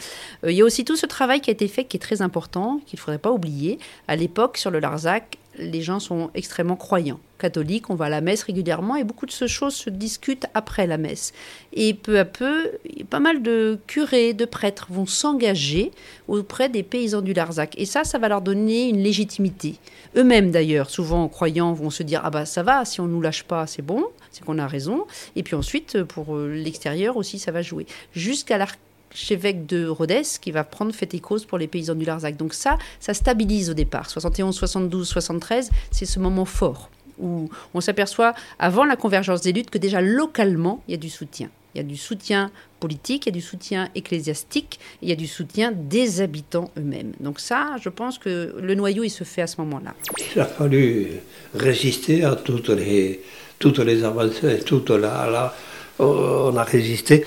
il 0.48 0.54
y 0.54 0.62
a 0.62 0.66
aussi 0.66 0.86
tout 0.86 0.96
ce 0.96 1.06
travail 1.06 1.42
qui 1.42 1.50
a 1.50 1.54
été 1.54 1.68
fait 1.68 1.84
qui 1.84 1.98
est 1.98 2.00
très 2.00 2.22
important, 2.22 2.80
qu'il 2.86 2.98
ne 2.98 3.02
faudrait 3.02 3.18
pas 3.20 3.32
oublier. 3.32 3.80
À 4.08 4.16
l'époque, 4.16 4.58
sur 4.58 4.72
le 4.72 4.80
Larzac, 4.80 5.38
les 5.58 5.82
gens 5.82 6.00
sont 6.00 6.30
extrêmement 6.34 6.76
croyants. 6.76 7.20
Catholiques, 7.40 7.90
on 7.90 7.96
va 7.96 8.06
à 8.06 8.10
la 8.10 8.22
messe 8.22 8.44
régulièrement 8.44 8.96
et 8.96 9.04
beaucoup 9.04 9.26
de 9.26 9.32
ces 9.32 9.48
choses 9.48 9.74
se 9.74 9.90
discutent 9.90 10.46
après 10.54 10.86
la 10.86 10.98
messe. 10.98 11.34
Et 11.74 11.94
peu 11.94 12.20
à 12.20 12.26
peu, 12.26 12.72
pas 13.10 13.20
mal 13.20 13.42
de 13.42 13.80
curés, 13.88 14.34
de 14.34 14.46
prêtres 14.46 14.88
vont 14.90 15.06
s'engager 15.06 15.92
auprès 16.28 16.70
des 16.70 16.84
paysans 16.84 17.22
du 17.22 17.34
Larzac. 17.34 17.74
Et 17.78 17.86
ça, 17.86 18.04
ça 18.04 18.20
va 18.20 18.30
leur 18.30 18.42
donner 18.42 18.90
une 18.90 19.02
légitimité. 19.02 19.76
Eux-mêmes, 20.16 20.52
d'ailleurs, 20.52 20.90
souvent 20.90 21.28
croyants, 21.28 21.74
vont 21.74 21.90
se 21.90 22.04
dire 22.04 22.22
Ah 22.24 22.30
bah 22.30 22.46
ça 22.46 22.64
va, 22.64 22.86
si 22.86 23.02
on 23.02 23.08
nous 23.08 23.22
lâche 23.22 23.44
pas, 23.44 23.66
c'est 23.66 23.82
bon, 23.82 24.06
c'est 24.32 24.44
qu'on 24.44 24.60
a 24.60 24.68
raison. 24.68 25.06
Et 25.36 25.44
puis 25.44 25.56
ensuite, 25.56 26.04
pour 26.04 26.36
euh, 26.36 26.54
l'extérieur 26.54 27.18
aussi, 27.18 27.40
ça 27.40 27.52
va 27.52 27.62
jouer. 27.62 27.86
Jusqu'à 28.14 28.58
l'arc 28.58 28.80
archevêque 29.12 29.66
de 29.66 29.88
Rhodes 29.88 30.12
qui 30.42 30.52
va 30.52 30.64
prendre 30.64 30.94
fait 30.94 31.14
et 31.14 31.20
cause 31.20 31.46
pour 31.46 31.58
les 31.58 31.68
paysans 31.68 31.96
du 31.96 32.06
Larzac. 32.06 32.38
Donc 32.38 32.54
ça, 32.54 32.78
ça 33.00 33.14
stabilise 33.14 33.70
au 33.70 33.74
départ. 33.74 34.10
71, 34.10 34.56
72, 34.56 35.08
73, 35.08 35.70
c'est 35.92 36.06
ce 36.06 36.20
moment 36.20 36.46
fort 36.46 36.90
où 37.20 37.50
on 37.76 37.82
s'aperçoit, 37.82 38.34
avant 38.58 38.84
la 38.84 38.96
convergence 38.96 39.42
des 39.42 39.52
luttes, 39.54 39.70
que 39.70 39.78
déjà 39.78 40.02
localement, 40.02 40.82
il 40.88 40.92
y 40.92 40.96
a 40.96 40.98
du 40.98 41.10
soutien. 41.10 41.50
Il 41.76 41.78
y 41.78 41.82
a 41.82 41.84
du 41.84 41.96
soutien 41.96 42.50
politique, 42.80 43.26
il 43.28 43.30
y 43.30 43.32
a 43.32 43.36
du 43.36 43.42
soutien 43.42 43.90
ecclésiastique, 43.94 44.80
il 45.04 45.10
y 45.10 45.12
a 45.12 45.16
du 45.16 45.28
soutien 45.28 45.72
des 45.72 46.20
habitants 46.22 46.72
eux-mêmes. 46.80 47.12
Donc 47.20 47.40
ça, 47.40 47.76
je 47.80 47.90
pense 47.90 48.18
que 48.18 48.56
le 48.60 48.74
noyau, 48.76 49.04
il 49.04 49.10
se 49.12 49.24
fait 49.24 49.44
à 49.44 49.48
ce 49.48 49.58
moment-là. 49.62 49.94
Il 50.36 50.42
a 50.42 50.46
fallu 50.46 51.10
résister 51.54 52.24
à 52.24 52.36
toutes 52.36 52.70
les, 52.70 53.22
toutes 53.60 53.80
les 53.80 54.04
avancées, 54.04 54.60
toute 54.66 54.90
la, 54.90 55.30
la- 55.30 55.54
on 56.00 56.58
a 56.58 56.64
résisté 56.64 57.24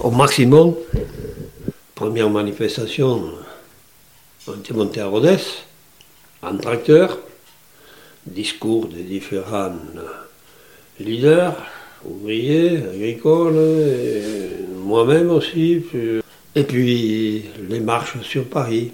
au 0.00 0.10
maximum. 0.10 0.74
Première 1.94 2.30
manifestation, 2.30 3.22
on 4.48 4.54
était 4.54 4.72
monté 4.72 5.00
à 5.00 5.06
Rodez, 5.06 5.36
en 6.42 6.56
tracteur, 6.56 7.18
discours 8.26 8.86
des 8.86 9.02
différents 9.02 9.72
leaders, 10.98 11.56
ouvriers, 12.04 12.78
agricoles, 12.78 13.60
moi-même 14.82 15.30
aussi. 15.30 15.84
Et 16.54 16.64
puis 16.64 17.44
les 17.68 17.80
marches 17.80 18.20
sur 18.22 18.48
Paris, 18.48 18.92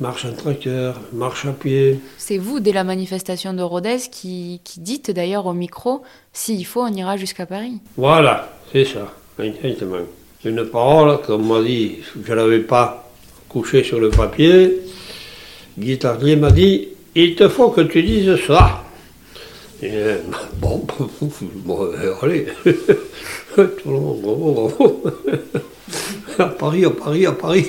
marche 0.00 0.24
en 0.24 0.32
tracteur, 0.32 1.00
marche 1.12 1.46
à 1.46 1.52
pied. 1.52 2.00
C'est 2.18 2.38
vous, 2.38 2.58
dès 2.58 2.72
la 2.72 2.82
manifestation 2.82 3.54
de 3.54 3.62
Rodez, 3.62 3.98
qui, 4.10 4.60
qui 4.64 4.80
dites 4.80 5.12
d'ailleurs 5.12 5.46
au 5.46 5.52
micro, 5.52 6.02
s'il 6.32 6.66
faut, 6.66 6.82
on 6.82 6.92
ira 6.92 7.16
jusqu'à 7.16 7.46
Paris. 7.46 7.78
Voilà, 7.96 8.52
c'est 8.72 8.84
ça, 8.84 9.14
Une 9.38 10.64
parole, 10.66 11.20
comme 11.22 11.46
m'a 11.46 11.62
dit, 11.62 11.98
je 12.24 12.30
ne 12.30 12.36
l'avais 12.36 12.60
pas 12.60 13.08
couché 13.48 13.82
sur 13.84 13.98
le 14.00 14.10
papier. 14.10 14.80
Guitardier 15.78 16.36
m'a 16.36 16.50
dit 16.50 16.88
Il 17.14 17.34
te 17.34 17.48
faut 17.48 17.70
que 17.70 17.82
tu 17.82 18.02
dises 18.02 18.36
ça. 18.46 18.84
Bon, 20.60 20.86
bon, 21.64 21.88
allez. 22.22 22.46
Tout 22.64 23.68
le 23.86 23.90
monde, 23.98 24.20
bravo, 24.22 24.52
bravo. 24.52 25.02
À 26.38 26.46
Paris, 26.46 26.84
à 26.84 26.90
Paris, 26.90 27.26
à 27.26 27.32
Paris. 27.32 27.66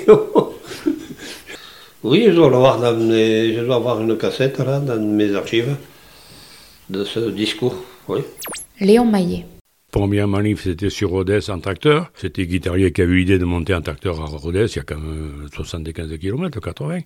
Oui, 2.03 2.25
je 2.27 2.32
dois 2.34 2.50
l'avoir 2.51 2.79
dans 2.79 2.96
mes- 2.96 3.53
je 3.55 3.62
dois 3.62 3.77
avoir 3.77 4.00
une 4.01 4.15
cassette 4.17 4.60
là, 4.60 4.79
dans 4.79 5.00
mes 5.01 5.34
archives 5.34 5.75
de 6.89 7.03
ce 7.03 7.20
discours. 7.32 7.75
Oui. 8.08 8.22
Léon 8.79 9.05
Maillet. 9.05 9.46
Première 9.94 10.28
manif, 10.28 10.64
c'était 10.64 10.90
sur 10.90 11.12
Rodez 11.12 11.52
en 11.52 11.60
tracteur. 11.60 12.10
C'était 12.16 12.48
Guitarier 12.48 12.92
qui 12.92 13.04
a 13.04 13.06
eu 13.06 13.16
l'idée 13.16 13.38
de 13.38 13.46
monter 13.46 13.76
en 13.76 13.82
tracteur 13.82 14.20
à 14.20 14.26
Rodez, 14.26 14.66
il 14.66 14.78
y 14.78 14.80
a 14.80 14.82
quand 14.82 14.98
même 14.98 15.48
75 15.54 16.18
km, 16.18 16.60
80. 16.60 17.02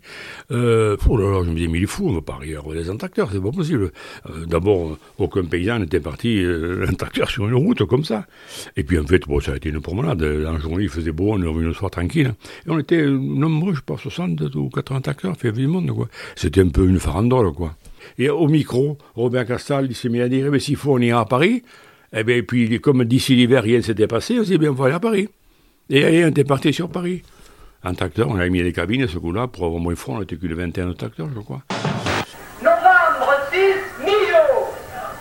Euh, 0.51 0.96
oh 1.10 1.17
là 1.17 1.29
là, 1.29 1.44
je 1.44 1.50
me 1.50 1.56
disais, 1.56 1.67
mais 1.67 1.79
il 1.79 1.84
est 1.84 1.86
fou, 1.86 2.08
on 2.08 2.13
va 2.13 2.22
pas 2.22 2.36
arriver 2.36 2.56
à 2.56 2.62
Rodez 2.62 2.89
en 2.89 2.96
tracteur, 2.96 3.27
c'est 3.29 3.41
pas 3.41 3.51
possible. 3.51 3.91
Euh, 4.29 4.46
D'abord, 4.46 4.98
aucun 5.17 5.44
paysan 5.44 5.79
n'était 5.79 6.00
parti 6.00 6.41
euh, 6.41 6.88
en 6.89 6.94
tracteur 6.94 7.29
sur 7.29 7.46
une 7.46 7.56
route 7.56 7.84
comme 7.84 8.06
ça. 8.06 8.25
Et 8.77 8.86
puis 8.86 8.98
en 8.98 9.06
fait, 9.06 9.27
bon, 9.27 9.41
ça 9.41 9.51
a 9.51 9.58
été 9.58 9.67
une 9.67 9.82
promenade. 9.82 10.24
En 10.24 10.58
journée, 10.58 10.84
il 10.84 10.89
faisait 10.89 11.12
beau, 11.12 11.34
on 11.34 11.41
est 11.41 11.46
revenu 11.46 11.65
le 11.65 11.74
soir 11.74 11.91
tranquille. 11.91 12.36
Et 12.67 12.70
on 12.70 12.79
était 12.79 13.06
nombreux, 13.06 13.74
je 13.74 13.79
sais 13.79 13.86
pas, 13.86 13.98
60 13.98 14.56
ou 14.56 14.70
80 14.70 15.01
tracteurs, 15.01 15.34
il 15.44 15.46
y 15.46 15.50
avait 15.50 15.60
du 15.60 15.67
monde, 15.67 15.91
quoi. 15.91 16.08
C'était 16.38 16.62
un 16.62 16.70
peu 16.70 16.88
une 16.88 17.00
farandole, 17.00 17.51
quoi. 17.51 17.75
Et 18.17 18.29
au 18.29 18.48
micro, 18.48 18.98
Robert 19.15 19.46
Castal, 19.46 19.88
il 19.89 19.96
s'est 19.96 20.08
mis 20.08 20.22
à 20.22 20.29
dire, 20.29 20.46
eh 20.48 20.50
bien, 20.50 20.60
s'il 20.60 20.77
faut, 20.77 20.94
on 20.94 21.00
ira 21.00 21.20
à 21.20 21.25
Paris. 21.25 21.63
Eh 22.13 22.23
bien, 22.23 22.41
puis, 22.41 22.79
comme 22.79 23.03
d'ici 23.03 23.35
l'hiver, 23.35 23.63
rien 23.63 23.77
ne 23.77 23.81
s'était 23.83 24.07
passé, 24.07 24.37
on 24.39 24.43
s'est 24.43 24.51
dit, 24.51 24.57
bien, 24.57 24.69
on 24.71 24.73
va 24.73 24.85
aller 24.85 24.95
à 24.95 24.99
Paris. 24.99 25.29
Et 25.89 26.05
allez, 26.05 26.25
on 26.25 26.29
était 26.29 26.43
parti 26.43 26.73
sur 26.73 26.89
Paris. 26.89 27.21
En 27.83 27.93
tracteur, 27.93 28.27
on 28.29 28.35
avait 28.39 28.49
mis 28.49 28.63
les 28.63 28.73
cabines, 28.73 29.07
ce 29.07 29.17
coup-là, 29.17 29.47
pour 29.47 29.65
avoir 29.65 29.79
moins 29.81 29.95
froid, 29.95 30.15
on 30.17 30.21
était 30.23 30.35
que 30.37 30.47
le 30.47 30.55
21 30.55 30.93
tracteurs, 30.93 31.27
je 31.33 31.39
crois. 31.41 31.61
Novembre 32.61 33.33
6, 33.51 33.59
Millau. 34.03 34.67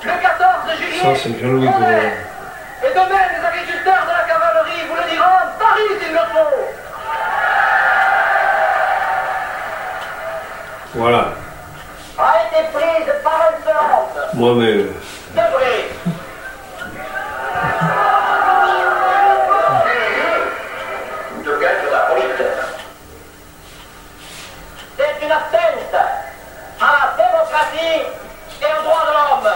Le 0.05 0.23
14 0.23 0.79
juillet, 0.79 1.03
Ça, 1.03 1.15
c'est. 1.23 1.29
Et 1.31 2.91
demain, 2.93 3.25
les 3.33 3.45
agriculteurs 3.45 4.05
de 4.05 4.13
la 4.13 4.25
cavalerie 4.29 4.83
vous 4.89 4.97
le 4.97 5.11
diront, 5.11 5.43
Paris 5.59 5.91
s'il 6.01 6.13
le 6.13 6.19
faut. 6.19 6.63
Voilà, 10.95 11.35
A 12.19 12.35
été 12.47 12.69
prise 12.73 13.13
par 13.23 13.39
insolence. 13.53 14.35
moi-même. 14.35 14.87
Debré. 15.35 15.91
De 21.45 21.57
gueule 21.61 21.81
de 21.87 21.91
la 21.93 22.01
police. 22.01 22.47
C'est 24.97 25.25
une 25.25 25.33
atteinte 25.33 25.95
à 26.81 26.83
la 26.83 27.25
démocratie 27.25 28.03
et 28.63 28.65
aux 28.65 28.83
droits 28.83 29.05
de 29.07 29.13
l'homme. 29.13 29.53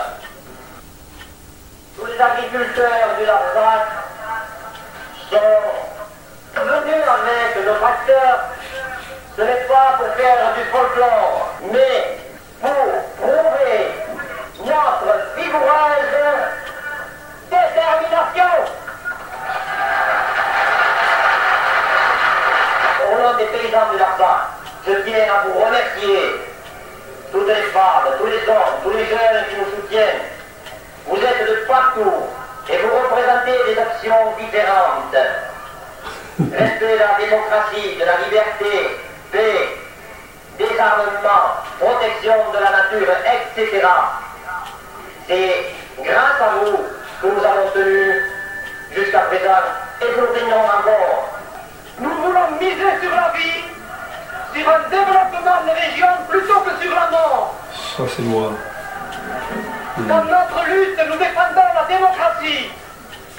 Tous 1.96 2.06
les 2.06 2.20
agriculteurs 2.20 3.16
du 3.18 3.24
Larzac 3.26 3.86
sont 5.30 6.60
venus 6.62 7.04
avec 7.08 7.66
nos 7.66 7.74
tracteurs. 7.74 8.40
Ce 9.36 9.42
n'est 9.42 9.64
pas 9.68 9.96
pour 9.98 10.08
faire 10.14 10.54
du 10.54 10.64
folklore, 10.70 11.54
mais 11.72 12.18
pour 12.60 12.70
prouver 13.16 13.94
notre 14.58 15.36
vigoureuse 15.36 16.10
respect 36.52 36.94
de 36.94 36.98
la 36.98 37.18
démocratie, 37.18 37.96
de 37.98 38.04
la 38.04 38.16
liberté, 38.24 38.98
paix, 39.32 39.76
désarmement, 40.58 41.60
protection 41.78 42.34
de 42.52 42.58
la 42.58 42.70
nature, 42.70 43.08
etc. 43.56 43.86
C'est 45.28 45.74
grâce 46.02 46.40
à 46.40 46.64
vous 46.64 46.76
que 47.22 47.26
nous 47.26 47.44
avons 47.44 47.70
tenu 47.74 48.24
jusqu'à 48.94 49.20
présent 49.20 49.62
et 50.00 50.06
que 50.06 50.20
nous 50.20 50.26
tenons 50.26 50.64
encore. 50.64 51.28
Nous 51.98 52.10
voulons 52.10 52.50
miser 52.58 52.92
sur 53.02 53.10
la 53.10 53.32
vie, 53.36 53.64
sur 54.54 54.68
un 54.68 54.88
développement 54.88 55.64
des 55.66 55.72
régions 55.72 56.16
plutôt 56.28 56.60
que 56.60 56.82
sur 56.82 56.94
la 56.94 57.10
mort. 57.10 57.54
Ça, 57.96 58.02
c'est 58.16 58.22
moi. 58.22 58.52
Dans 59.98 60.24
notre 60.24 60.64
lutte, 60.66 60.98
nous 61.08 61.18
défendons 61.18 61.68
la 61.74 61.84
démocratie. 61.86 62.70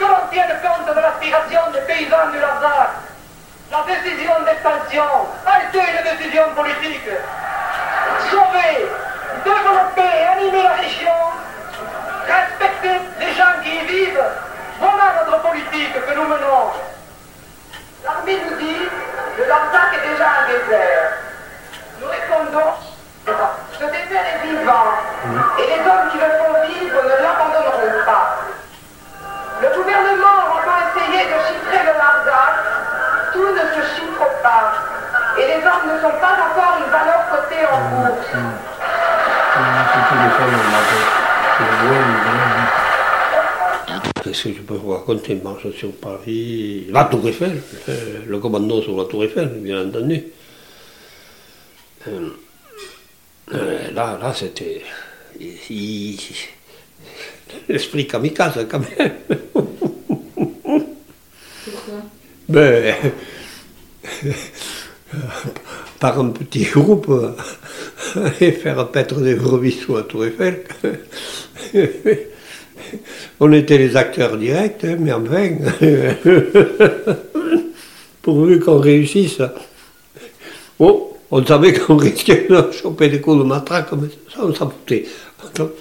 Que 0.01 0.07
l'on 0.07 0.27
tienne 0.31 0.49
compte 0.63 0.95
de 0.95 0.99
l'aspiration 0.99 1.61
des 1.73 1.81
paysans 1.81 2.31
du 2.31 2.39
Larzac. 2.39 2.89
La 3.69 3.83
décision 3.85 4.33
d'expansion 4.43 5.03
a 5.45 5.61
été 5.61 5.77
une 5.77 6.17
décision 6.17 6.43
politique. 6.55 7.07
Sauver, 8.31 8.89
développer 9.45 10.25
animer 10.33 10.63
la 10.63 10.73
région, 10.73 11.21
respecter 12.25 12.97
les 13.19 13.33
gens 13.35 13.61
qui 13.63 13.75
y 13.75 13.85
vivent, 13.85 14.23
voilà 14.79 15.23
notre 15.23 15.39
politique 15.43 15.93
que 15.93 16.15
nous 16.15 16.23
menons. 16.25 16.73
L'armée 18.03 18.39
nous 18.49 18.57
dit 18.57 18.89
que 19.37 19.43
Larzac 19.43 19.93
est 19.93 20.09
déjà 20.13 20.25
un 20.25 20.47
désert. 20.47 21.11
Nous 22.01 22.07
répondons 22.07 22.73
ce 23.79 23.85
désert 23.85 24.25
est 24.33 24.47
vivant 24.47 24.97
et 25.59 25.67
les 25.67 25.79
hommes 25.87 26.09
qui 26.11 26.17
le 26.17 26.23
font 26.23 26.50
Et 35.37 35.47
les 35.47 35.63
hommes 35.65 35.87
ne 35.93 35.99
sont 36.01 36.15
pas 36.19 36.33
encore 36.33 36.77
une 36.83 36.91
valeur 36.91 37.21
cotée 37.29 37.65
en 37.71 37.79
bourse. 37.89 38.27
Qu'est-ce 44.23 44.43
que 44.43 44.53
je 44.53 44.61
peux 44.61 44.75
vous 44.75 44.91
raconter? 44.91 45.35
Marche 45.35 45.71
sur 45.71 45.91
Paris, 45.93 46.87
la 46.89 47.05
Tour 47.05 47.27
Eiffel, 47.27 47.61
euh, 47.89 48.19
le 48.27 48.39
commando 48.39 48.81
sur 48.81 48.97
la 48.97 49.05
Tour 49.05 49.23
Eiffel, 49.23 49.47
bien 49.57 49.87
entendu. 49.87 50.23
Euh, 52.07 52.29
euh, 53.53 53.91
là, 53.93 54.17
là, 54.21 54.33
c'était. 54.33 54.83
L'esprit 57.67 58.07
kamikaze, 58.07 58.65
quand 58.69 58.79
même. 58.79 59.13
Ben, 62.47 62.95
par 65.99 66.19
un 66.19 66.29
petit 66.29 66.63
groupe, 66.63 67.11
aller 68.15 68.51
faire 68.51 68.87
paître 68.89 69.19
des 69.21 69.35
brebis 69.35 69.71
sous 69.71 69.95
la 69.95 70.03
Tour 70.03 70.25
Eiffel. 70.25 70.63
On 73.39 73.51
était 73.53 73.77
les 73.77 73.95
acteurs 73.95 74.37
directs, 74.37 74.83
hein, 74.83 74.97
mais 74.99 75.13
enfin, 75.13 75.49
pourvu 78.21 78.59
qu'on 78.59 78.79
réussisse. 78.79 79.41
Oh, 80.79 81.17
on 81.29 81.45
savait 81.45 81.73
qu'on 81.73 81.95
risquait 81.95 82.47
de 82.49 82.71
choper 82.71 83.07
des 83.07 83.21
coups 83.21 83.37
de 83.39 83.43
matraque, 83.43 83.91
mais 83.93 84.09
ça, 84.33 84.41
on 84.43 84.53
s'en 84.53 84.69
foutait. 84.69 85.05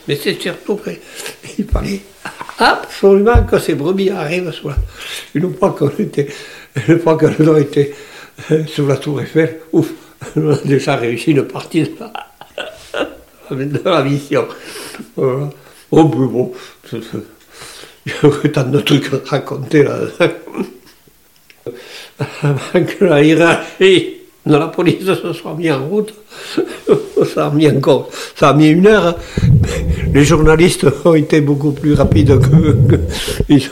Mais 0.07 0.17
c'est 0.17 0.41
surtout 0.41 0.77
qu'il 0.77 1.67
fallait 1.67 2.01
absolument 2.59 3.43
que 3.45 3.59
ces 3.59 3.75
brebis 3.75 4.11
arrivent 4.11 4.53
Une 5.35 5.55
fois 5.55 5.71
qu'on 5.77 5.91
était, 5.99 6.29
une 6.89 6.99
fois 7.01 7.19
été 7.59 7.91
euh, 7.91 7.95
sur 8.67 8.87
la 8.87 8.97
tour 8.97 9.21
Eiffel, 9.21 9.61
ouf, 9.73 9.91
on 10.37 10.51
a 10.51 10.57
déjà 10.57 10.97
réussi 10.97 11.33
une 11.33 11.45
partie 11.45 11.83
de 11.83 11.91
la, 11.99 12.13
de 13.65 13.81
la 13.85 14.03
mission. 14.03 14.47
Voilà. 15.17 15.51
Oh, 15.93 16.05
mais 16.05 16.27
bon, 16.27 16.53
aurait 18.23 18.53
tant 18.53 18.65
de 18.65 18.81
trucs 18.81 19.13
à 19.13 19.19
raconter 19.29 19.83
là. 19.83 19.99
Que 22.73 23.05
la 23.05 23.23
hiérarchie 23.23 24.20
la 24.47 24.69
police 24.69 25.05
se 25.05 25.33
soit 25.33 25.55
mis 25.55 25.71
en 25.71 25.87
route, 25.87 26.15
ça 27.35 27.47
a 27.47 27.51
mis 27.51 27.69
encore, 27.69 28.09
ça 28.35 28.51
a 28.51 28.55
mis 28.55 28.69
une 28.69 28.87
heure. 28.87 29.07
hein. 29.07 29.15
Les 30.15 30.25
journalistes 30.25 30.87
ont 31.05 31.15
été 31.15 31.41
beaucoup 31.41 31.73
plus 31.73 31.95
rapides 31.95 32.39
que, 32.41 33.01
ils 33.49 33.69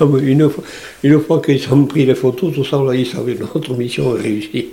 une, 1.02 1.20
fois, 1.20 1.40
qu'ils 1.40 1.72
ont 1.72 1.85
pris 1.85 2.04
les 2.07 2.14
photos, 2.14 2.52
tout 2.54 2.64
ça, 2.64 2.78
dit, 2.92 3.07
ça, 3.07 3.18
notre 3.40 3.74
mission 3.74 4.11
réussie. 4.11 4.68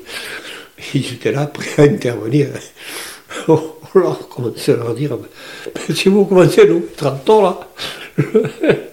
Ils 0.94 1.14
étaient 1.14 1.32
là, 1.32 1.46
prêts 1.48 1.70
à 1.78 1.82
intervenir. 1.84 2.48
Oh, 3.48 3.78
leur 3.96 4.28
commençait 4.28 4.74
à 4.74 4.78
leur 4.78 4.94
dire, 4.94 5.18
Mais 5.88 5.96
si 5.96 6.10
vous 6.10 6.26
commencez 6.26 6.62
à 6.62 6.66
nous 6.66 6.82
mettre 6.82 7.08
en 7.08 7.16
tort, 7.16 7.42
là, 7.44 8.26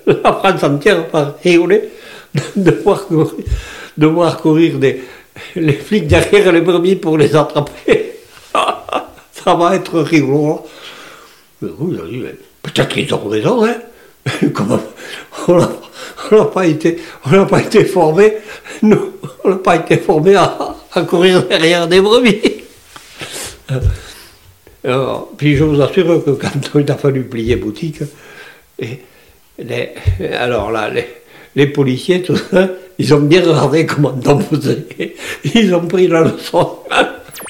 la 0.07 0.33
France 0.33 0.63
entière 0.63 1.07
va 1.13 1.37
rigoler 1.43 1.83
de 2.57 2.71
voir 4.07 4.37
courir 4.41 4.79
des, 4.79 5.01
les 5.57 5.73
flics 5.73 6.07
derrière 6.07 6.53
les 6.53 6.61
brebis 6.61 6.97
pour 6.97 7.19
les 7.19 7.35
attraper. 7.35 8.13
Ça 9.45 9.55
va 9.55 9.75
être 9.75 10.01
rigolo. 10.01 10.65
mais 11.61 12.35
peut-être 12.63 12.89
qu'ils 12.89 13.13
ont 13.15 13.29
raison, 13.29 13.65
hein. 13.65 13.77
On 15.49 16.37
n'a 16.37 16.45
pas 16.47 16.67
été, 16.67 16.99
on 17.27 17.59
été 17.59 17.85
formé, 17.85 18.35
nous, 18.83 19.13
on 19.45 19.51
n'a 19.51 19.57
pas 19.57 19.77
été 19.77 19.97
formé 19.99 20.35
à, 20.37 20.57
à 20.93 21.03
courir 21.03 21.43
derrière 21.47 21.89
des 21.89 22.01
brebis. 22.01 22.41
Alors, 24.85 25.31
puis 25.37 25.57
je 25.57 25.65
vous 25.65 25.81
assure 25.81 26.25
que 26.25 26.31
quand 26.31 26.79
il 26.79 26.91
a 26.91 26.95
fallu 26.97 27.25
plier 27.25 27.57
boutique, 27.57 28.01
et 28.79 29.01
les- 29.59 29.91
alors 30.35 30.71
là, 30.71 30.89
les, 30.91 31.07
les 31.55 31.67
policiers, 31.67 32.23
ils 32.99 33.15
ont 33.15 33.21
bien 33.21 33.43
regardé 33.43 33.87
comment 33.87 34.15
on 34.27 34.39
faisait. 34.41 34.87
Ils 35.55 35.75
ont 35.75 35.87
pris 35.87 36.09
la 36.09 36.23
leçon. 36.23 36.79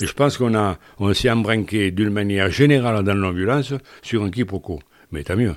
Je 0.00 0.12
pense 0.12 0.36
qu'on 0.36 0.54
a, 0.54 0.78
on 0.98 1.12
s'est 1.14 1.30
embranqué 1.30 1.90
d'une 1.90 2.10
manière 2.10 2.50
générale 2.50 3.04
dans 3.04 3.14
l'ambulance 3.14 3.74
sur 4.02 4.22
un 4.22 4.30
quiproquo. 4.30 4.80
Mais 5.12 5.22
tant 5.22 5.36
mieux. 5.36 5.54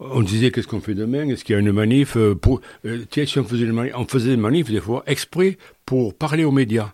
On 0.00 0.22
disait 0.22 0.50
qu'est-ce 0.50 0.68
qu'on 0.68 0.80
fait 0.80 0.94
demain? 0.94 1.28
Est-ce 1.28 1.44
qu'il 1.44 1.54
y 1.54 1.56
a 1.56 1.60
une 1.60 1.72
manif 1.72 2.16
euh, 2.16 2.34
pour, 2.34 2.60
euh, 2.84 3.04
Tiens, 3.10 3.24
on 3.36 3.44
faisait, 3.44 3.66
manif, 3.66 3.94
on 3.96 4.18
des 4.18 4.36
manifs 4.36 4.70
des 4.70 4.80
fois 4.80 5.02
exprès 5.06 5.58
pour 5.86 6.14
parler 6.14 6.44
aux 6.44 6.52
médias. 6.52 6.92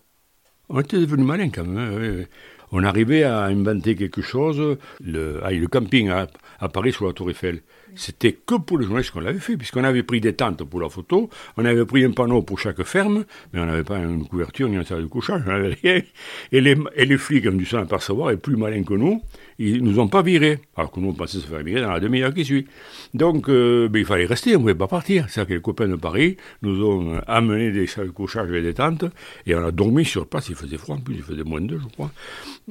On 0.70 0.80
était 0.80 0.98
devenus 0.98 1.26
malins 1.26 1.50
quand 1.50 1.64
même. 1.64 1.78
hein. 1.78 2.24
On 2.72 2.83
arrivait 2.83 3.22
à 3.22 3.44
inventer 3.44 3.94
quelque 3.94 4.22
chose. 4.22 4.78
Le, 5.04 5.40
ah, 5.44 5.52
le 5.52 5.66
camping 5.68 6.09
à 6.11 6.68
Paris 6.68 6.92
sur 6.92 7.07
la 7.07 7.12
Tour 7.12 7.30
Eiffel. 7.30 7.61
C'était 7.96 8.33
que 8.33 8.57
pour 8.57 8.78
les 8.78 8.85
journalistes 8.85 9.12
qu'on 9.12 9.20
l'avait 9.20 9.38
fait, 9.38 9.57
puisqu'on 9.57 9.85
avait 9.85 10.02
pris 10.02 10.20
des 10.20 10.33
tentes 10.33 10.64
pour 10.64 10.80
la 10.80 10.88
photo, 10.88 11.30
on 11.57 11.64
avait 11.64 11.85
pris 11.85 12.04
un 12.04 12.11
panneau 12.11 12.42
pour 12.42 12.59
chaque 12.59 12.83
ferme, 12.83 13.24
mais 13.52 13.61
on 13.61 13.66
n'avait 13.66 13.85
pas 13.85 13.98
une 13.98 14.26
couverture 14.26 14.68
ni 14.68 14.76
un 14.76 14.85
salle 14.85 15.02
de 15.02 15.07
couchage, 15.07 15.42
on 15.46 15.50
n'avait 15.50 15.76
rien. 15.83 16.02
Et 16.52 16.61
les, 16.61 16.76
et 16.96 17.04
les 17.04 17.18
flics 17.18 17.46
ont 17.46 17.52
dû 17.52 17.64
s'en 17.64 17.78
apercevoir, 17.78 18.30
et 18.30 18.37
plus 18.37 18.57
malins 18.57 18.83
que 18.83 18.94
nous, 18.94 19.22
ils 19.59 19.83
nous 19.83 19.98
ont 19.98 20.09
pas 20.09 20.22
virés, 20.22 20.59
alors 20.76 20.90
que 20.90 21.00
nous 21.00 21.09
on 21.09 21.12
pensait 21.12 21.38
se 21.38 21.46
faire 21.46 21.62
virer 21.62 21.83
dans 21.83 21.92
la 21.92 22.00
demi-heure 22.00 22.35
qui 22.35 22.44
suit. 22.44 22.66
Donc 23.12 23.48
euh, 23.48 23.88
ben, 23.88 24.00
il 24.00 24.04
fallait 24.04 24.26
rester, 24.26 24.50
on 24.50 24.59
ne 24.59 24.62
pouvait 24.62 24.74
pas 24.74 24.88
partir. 24.88 25.28
C'est-à-dire 25.28 25.48
que 25.48 25.54
les 25.54 25.61
copains 25.61 25.88
de 25.88 25.96
Paris 25.96 26.37
nous 26.62 26.85
ont 26.85 27.20
amené 27.26 27.70
des 27.70 27.87
salles 27.87 28.07
de 28.07 28.11
couchage 28.11 28.50
et 28.50 28.62
des 28.62 28.74
tentes, 28.74 29.04
et 29.46 29.54
on 29.54 29.64
a 29.64 29.70
dormi 29.70 30.04
sur 30.04 30.26
place, 30.26 30.48
il 30.48 30.54
faisait 30.54 30.76
froid 30.76 30.96
en 30.96 31.00
plus, 31.00 31.14
il 31.14 31.22
faisait 31.22 31.44
moins 31.44 31.61
de 31.61 31.66
deux, 31.66 31.80
je 31.80 31.92
crois. 31.94 32.11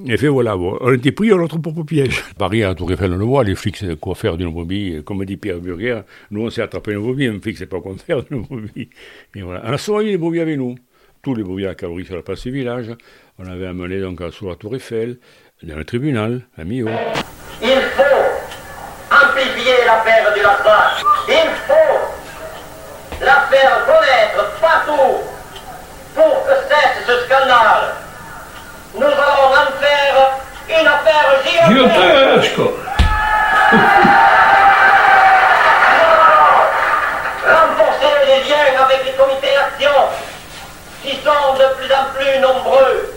Et 0.05 0.17
fait 0.17 0.27
voilà, 0.27 0.57
on 0.57 0.93
était 0.93 1.11
pris 1.11 1.31
à 1.31 1.35
notre 1.35 1.57
propre 1.57 1.83
piège. 1.83 2.23
Paris, 2.37 2.63
à 2.63 2.75
Tour 2.75 2.91
Eiffel, 2.91 3.13
on 3.13 3.17
le 3.17 3.25
voit, 3.25 3.43
les 3.43 3.55
flics, 3.55 3.77
c'est 3.77 3.99
quoi 3.99 4.15
faire 4.15 4.37
d'une 4.37 4.51
brebis, 4.51 5.03
comme 5.17 5.25
dit 5.25 5.37
Pierre 5.37 5.59
Burger, 5.59 6.01
nous 6.31 6.45
on 6.45 6.49
s'est 6.49 6.61
attrapé 6.61 6.91
une 6.93 6.99
brebis, 7.01 7.27
un 7.27 7.39
flic, 7.39 7.57
c'est 7.57 7.65
pas 7.67 7.79
quoi 7.79 7.93
faire 8.05 8.23
d'une 8.23 8.41
brebis. 8.43 8.89
Et 9.35 9.41
voilà. 9.41 9.61
On 9.65 9.73
a 9.73 9.77
souvent 9.77 10.01
eu 10.01 10.05
les 10.05 10.17
brebis 10.17 10.39
avec 10.41 10.57
nous, 10.57 10.75
tous 11.21 11.35
les 11.35 11.43
brebis 11.43 11.65
à 11.65 11.69
la 11.69 11.75
calorie 11.75 12.05
sur 12.05 12.15
la 12.15 12.21
place 12.23 12.41
du 12.43 12.51
village, 12.51 12.91
on 13.39 13.45
avait 13.47 13.67
amené 13.67 13.99
donc 14.01 14.21
à- 14.21 14.31
sur 14.31 14.49
la 14.49 14.55
Tour 14.55 14.75
Eiffel, 14.75 15.17
dans 15.63 15.75
le 15.77 15.85
tribunal, 15.85 16.41
à 16.57 16.63
Millau. 16.65 16.89
Il 17.61 17.69
faut 17.95 18.03
amplifier 19.09 19.75
l'affaire 19.85 20.33
du 20.33 20.41
Lazare. 20.41 21.01
Il 21.29 21.49
faut 21.67 21.99
la 23.25 23.47
faire 23.49 23.85
connaître 23.85 24.59
partout 24.59 25.21
pour 26.15 26.45
que 26.45 26.53
cesse 26.67 27.07
ce 27.07 27.25
scandale. 27.25 27.93
Nous 28.95 29.01
allons 29.03 29.53
en 29.53 29.71
faire 29.79 30.39
une 30.69 30.87
affaire 30.87 31.43
gigantesque. 31.45 32.82
Sont 41.23 41.53
de 41.55 41.67
plus 41.77 41.93
en 41.93 42.05
plus 42.13 42.41
nombreux. 42.41 43.13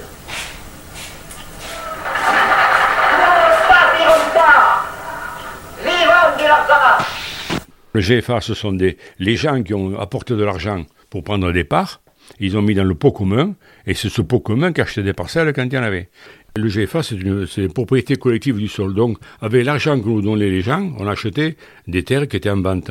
Le 7.92 8.02
GFA, 8.02 8.42
ce 8.42 8.52
sont 8.52 8.72
des, 8.72 8.98
les 9.18 9.36
gens 9.36 9.62
qui 9.62 9.72
ont 9.72 9.98
apporté 9.98 10.34
de 10.34 10.44
l'argent 10.44 10.84
pour 11.08 11.24
prendre 11.24 11.50
des 11.50 11.64
parts. 11.64 12.02
Ils 12.40 12.56
ont 12.58 12.62
mis 12.62 12.74
dans 12.74 12.84
le 12.84 12.94
pot 12.94 13.10
commun, 13.10 13.54
et 13.86 13.94
c'est 13.94 14.10
ce 14.10 14.20
pot 14.20 14.40
commun 14.40 14.72
qui 14.72 14.82
achetait 14.82 15.02
des 15.02 15.14
parcelles 15.14 15.52
quand 15.54 15.64
il 15.64 15.72
y 15.72 15.78
en 15.78 15.82
avait. 15.82 16.10
Le 16.56 16.68
GFA, 16.68 17.02
c'est 17.02 17.14
une, 17.14 17.46
une 17.56 17.72
propriété 17.72 18.16
collective 18.16 18.58
du 18.58 18.68
sol. 18.68 18.94
Donc, 18.94 19.18
avec 19.40 19.64
l'argent 19.64 19.98
que 19.98 20.06
nous 20.06 20.20
donnaient 20.20 20.50
les 20.50 20.60
gens, 20.60 20.92
on 20.98 21.06
achetait 21.06 21.56
des 21.86 22.02
terres 22.02 22.28
qui 22.28 22.36
étaient 22.36 22.50
en 22.50 22.60
vente. 22.60 22.90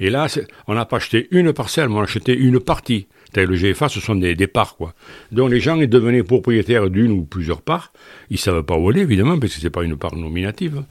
Et 0.00 0.08
là, 0.08 0.26
on 0.66 0.74
n'a 0.74 0.86
pas 0.86 0.96
acheté 0.96 1.28
une 1.30 1.52
parcelle, 1.52 1.88
mais 1.88 1.96
on 1.96 2.00
a 2.00 2.04
acheté 2.04 2.34
une 2.34 2.60
partie. 2.60 3.08
Le 3.34 3.54
GFA, 3.56 3.88
ce 3.88 4.00
sont 4.00 4.14
des, 4.14 4.34
parts, 4.46 4.76
quoi. 4.76 4.94
Donc, 5.32 5.50
les 5.50 5.60
gens 5.60 5.76
devenaient 5.76 6.22
propriétaires 6.22 6.88
d'une 6.90 7.10
ou 7.12 7.24
plusieurs 7.24 7.60
parts. 7.60 7.92
Ils 8.30 8.34
ne 8.34 8.38
savaient 8.38 8.62
pas 8.62 8.76
où 8.76 8.88
aller, 8.88 9.00
évidemment, 9.02 9.38
parce 9.38 9.54
que 9.54 9.60
c'est 9.60 9.70
pas 9.70 9.82
une 9.82 9.96
part 9.96 10.16
nominative. 10.16 10.82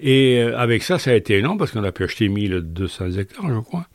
Et 0.00 0.38
euh, 0.42 0.58
avec 0.58 0.82
ça, 0.82 0.98
ça 0.98 1.12
a 1.12 1.14
été 1.14 1.38
énorme, 1.38 1.56
parce 1.58 1.70
qu'on 1.70 1.84
a 1.84 1.92
pu 1.92 2.04
acheter 2.04 2.28
1200 2.28 3.12
hectares, 3.12 3.48
je 3.48 3.60
crois. 3.60 3.86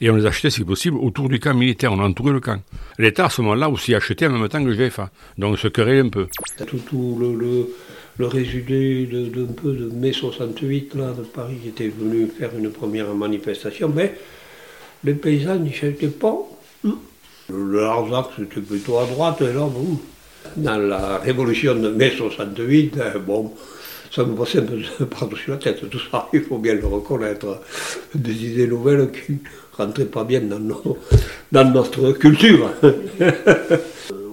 Et 0.00 0.10
on 0.10 0.16
les 0.16 0.26
achetait, 0.26 0.50
si 0.50 0.64
possible, 0.64 0.96
autour 0.96 1.28
du 1.28 1.38
camp 1.38 1.54
militaire. 1.54 1.92
On 1.92 2.00
a 2.00 2.04
entouré 2.04 2.32
le 2.32 2.40
camp. 2.40 2.60
L'État, 2.98 3.26
à 3.26 3.30
ce 3.30 3.40
moment-là, 3.42 3.68
aussi 3.68 3.94
achetait 3.94 4.26
en 4.26 4.30
même 4.36 4.48
temps 4.48 4.62
que 4.62 4.68
le 4.68 4.74
GFA. 4.74 5.10
Donc, 5.38 5.52
on 5.54 5.56
se 5.56 5.68
querellait 5.68 6.00
un 6.00 6.08
peu. 6.08 6.26
Tout, 6.88 7.16
le, 7.20 7.36
le, 7.36 7.66
le 8.18 8.26
résumé 8.26 9.06
de- 9.06 9.90
mai 9.94 10.12
68, 10.12 10.94
là, 10.96 11.12
de 11.12 11.22
Paris, 11.22 11.58
qui 11.62 11.68
était 11.68 11.88
venu 11.88 12.26
faire 12.26 12.50
une 12.58 12.70
première 12.72 13.14
manifestation, 13.14 13.92
mais 13.94 14.14
les 15.04 15.14
paysans 15.14 15.56
n'y 15.56 15.70
étaient 15.70 16.08
pas. 16.08 16.36
Le 17.50 17.80
Larzac, 17.82 18.26
c'était 18.38 18.60
plutôt 18.60 18.98
à 18.98 19.04
droite, 19.06 19.40
et 19.42 19.52
là, 19.52 19.60
bon, 19.68 19.98
dans 20.56 20.78
la 20.78 21.18
révolution 21.18 21.74
de 21.74 21.88
mai 21.88 22.12
68, 22.16 22.96
euh, 22.98 23.18
bon, 23.18 23.52
ça 24.10 24.24
me 24.24 24.34
passait 24.34 24.58
un 24.60 24.62
peu 24.98 25.06
par-dessus 25.06 25.50
la 25.50 25.56
tête, 25.56 25.88
tout 25.90 25.98
ça, 26.10 26.28
il 26.32 26.42
faut 26.42 26.58
bien 26.58 26.74
le 26.74 26.86
reconnaître. 26.86 27.60
Des 28.14 28.44
idées 28.46 28.66
nouvelles 28.66 29.10
qui 29.10 29.38
rentraient 29.76 30.04
pas 30.04 30.24
bien 30.24 30.40
dans, 30.40 30.58
nos- 30.60 30.98
dans 31.50 31.70
notre 31.70 32.12
culture. 32.12 32.70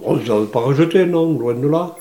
On 0.02 0.16
ne 0.16 0.22
les 0.22 0.30
avait 0.30 0.46
pas 0.46 0.60
rejetés, 0.60 1.04
non, 1.06 1.38
loin 1.38 1.54
de 1.54 1.68
là. 1.68 1.94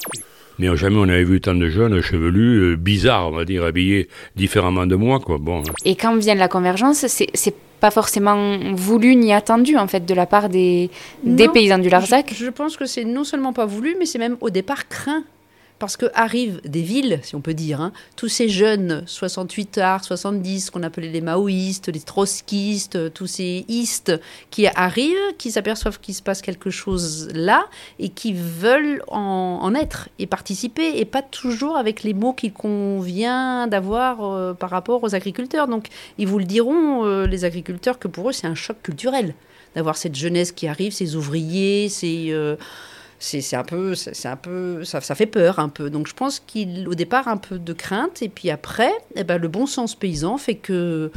Mais 0.58 0.76
jamais 0.76 0.98
on 0.98 1.04
avait 1.04 1.24
vu 1.24 1.40
tant 1.40 1.56
de 1.56 1.70
jeunes 1.70 2.02
chevelus, 2.02 2.72
euh, 2.74 2.76
bizarres, 2.76 3.28
on 3.30 3.32
va 3.36 3.46
dire, 3.46 3.64
habillés 3.64 4.10
différemment 4.36 4.86
de 4.86 4.96
moi, 4.96 5.20
quoi. 5.20 5.38
Bon. 5.38 5.60
hein. 5.60 5.72
Et 5.86 5.96
quand 5.96 6.18
vient 6.18 6.36
la 6.36 6.50
convergence, 6.50 7.08
c'est 7.08 7.28
c'est 7.34 7.54
pas 7.80 7.92
forcément 7.92 8.58
voulu 8.74 9.16
ni 9.16 9.34
attendu 9.34 9.78
en 9.78 9.88
fait 9.88 10.06
de 10.06 10.14
la 10.14 10.26
part 10.26 10.50
des, 10.50 10.90
paysans 11.54 11.78
du 11.80 11.90
Larzac. 11.90 12.34
Je, 12.34 12.46
je 12.46 12.50
pense 12.50 12.78
que 12.78 12.86
c'est 12.86 13.06
non 13.06 13.24
seulement 13.24 13.54
pas 13.54 13.66
voulu, 13.66 13.96
mais 13.98 14.06
c'est 14.06 14.20
même 14.20 14.38
au 14.42 14.50
départ 14.50 14.88
craint. 14.88 15.24
Parce 15.80 15.96
que 15.96 16.08
arrivent 16.14 16.60
des 16.66 16.82
villes, 16.82 17.22
si 17.24 17.36
on 17.36 17.42
peut 17.42 17.54
dire, 17.54 17.80
hein, 17.80 17.94
tous 18.18 18.28
ces 18.28 18.50
jeunes 18.50 19.04
68 19.06 19.78
arts, 19.78 20.04
70, 20.04 20.72
qu'on 20.72 20.84
appelait 20.84 21.08
les 21.08 21.22
maoïstes, 21.22 21.88
les 21.88 22.02
trotskistes, 22.02 22.98
euh, 22.98 23.10
tous 23.10 23.28
ces 23.28 23.64
istes 23.70 24.12
qui 24.50 24.68
arrivent, 24.68 25.16
qui 25.38 25.52
s'aperçoivent 25.52 26.02
qu'il 26.02 26.14
se 26.14 26.22
passe 26.22 26.42
quelque 26.42 26.70
chose 26.70 27.30
là 27.34 27.66
et 27.98 28.10
qui 28.10 28.34
veulent 28.34 29.02
en, 29.08 29.74
être 29.74 30.10
et 30.20 30.28
participer, 30.28 31.00
et 31.00 31.06
pas 31.06 31.22
toujours 31.22 31.78
avec 31.78 32.04
les 32.04 32.14
mots 32.14 32.34
qu'il 32.34 32.52
convient 32.52 33.68
d'avoir 33.68 34.24
euh, 34.24 34.54
par 34.54 34.72
rapport 34.72 35.02
aux 35.04 35.16
agriculteurs. 35.16 35.70
Donc 35.70 35.88
ils 36.18 36.28
vous 36.28 36.40
le 36.40 36.46
diront, 36.46 37.06
euh, 37.06 37.26
les 37.26 37.46
agriculteurs, 37.46 38.00
que 38.00 38.10
pour 38.10 38.30
eux 38.30 38.34
c'est 38.34 38.48
un 38.48 38.56
choc 38.56 38.78
culturel 38.84 39.34
d'avoir 39.76 39.96
cette 39.96 40.16
jeunesse 40.16 40.52
qui 40.52 40.68
arrive, 40.68 40.92
ces 40.92 41.16
ouvriers, 41.16 41.88
ces 41.88 42.34
c'est 43.20 43.56
un 43.56 43.64
peu, 43.64 43.96
c'est 43.96 44.28
un 44.28 44.38
peu, 44.38 44.84
ça, 44.86 45.02
ça 45.02 45.14
fait 45.14 45.26
peur 45.26 45.60
un 45.60 45.70
peu. 45.70 45.90
Donc 45.90 46.08
je 46.08 46.14
pense 46.14 46.40
qu'au 46.40 46.96
départ 46.96 47.28
un 47.28 47.38
peu 47.38 47.60
de 47.60 47.74
crainte 47.74 48.22
et 48.22 48.30
puis 48.30 48.50
après, 48.50 48.92
eh 49.16 49.24
ben, 49.24 49.38
le 49.38 49.48
bon 49.50 49.66
sens 49.66 49.96
paysan 49.96 50.38
fait 50.38 50.56
que 50.56 51.12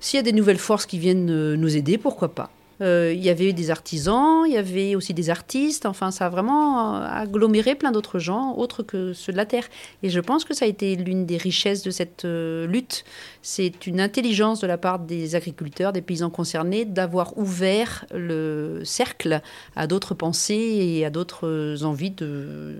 s'il 0.00 0.18
y 0.18 0.20
a 0.20 0.22
des 0.22 0.32
nouvelles 0.32 0.58
forces 0.58 0.84
qui 0.84 0.98
viennent 0.98 1.30
euh, 1.30 1.56
nous 1.56 1.76
aider, 1.76 1.96
pourquoi 1.96 2.34
pas. 2.34 2.50
Euh, 2.84 3.12
Il 3.14 3.24
y 3.24 3.30
avait 3.30 3.52
des 3.52 3.70
artisans, 3.70 4.44
il 4.46 4.52
y 4.52 4.58
avait 4.58 4.94
aussi 4.94 5.14
des 5.14 5.30
artistes, 5.30 5.86
enfin 5.86 6.10
ça 6.10 6.26
a 6.26 6.28
vraiment 6.28 6.96
euh, 6.96 7.06
aggloméré 7.08 7.74
plein 7.74 7.92
d'autres 7.92 8.18
gens, 8.18 8.54
autres 8.56 8.82
que 8.82 9.12
ceux 9.14 9.32
de 9.32 9.36
la 9.38 9.46
terre. 9.46 9.64
Et 10.02 10.10
je 10.10 10.20
pense 10.20 10.44
que 10.44 10.52
ça 10.54 10.66
a 10.66 10.68
été 10.68 10.94
l'une 10.96 11.24
des 11.24 11.38
richesses 11.38 11.82
de 11.82 11.90
cette 11.90 12.24
euh, 12.26 12.66
lutte. 12.66 13.04
C'est 13.42 13.86
une 13.86 14.00
intelligence 14.00 14.60
de 14.60 14.66
la 14.66 14.76
part 14.76 14.98
des 14.98 15.34
agriculteurs, 15.34 15.92
des 15.92 16.02
paysans 16.02 16.30
concernés, 16.30 16.84
d'avoir 16.84 17.38
ouvert 17.38 18.04
le 18.12 18.82
cercle 18.84 19.40
à 19.76 19.86
d'autres 19.86 20.14
pensées 20.14 20.54
et 20.54 21.06
à 21.06 21.10
d'autres 21.10 21.78
envies 21.84 22.10
de, 22.10 22.76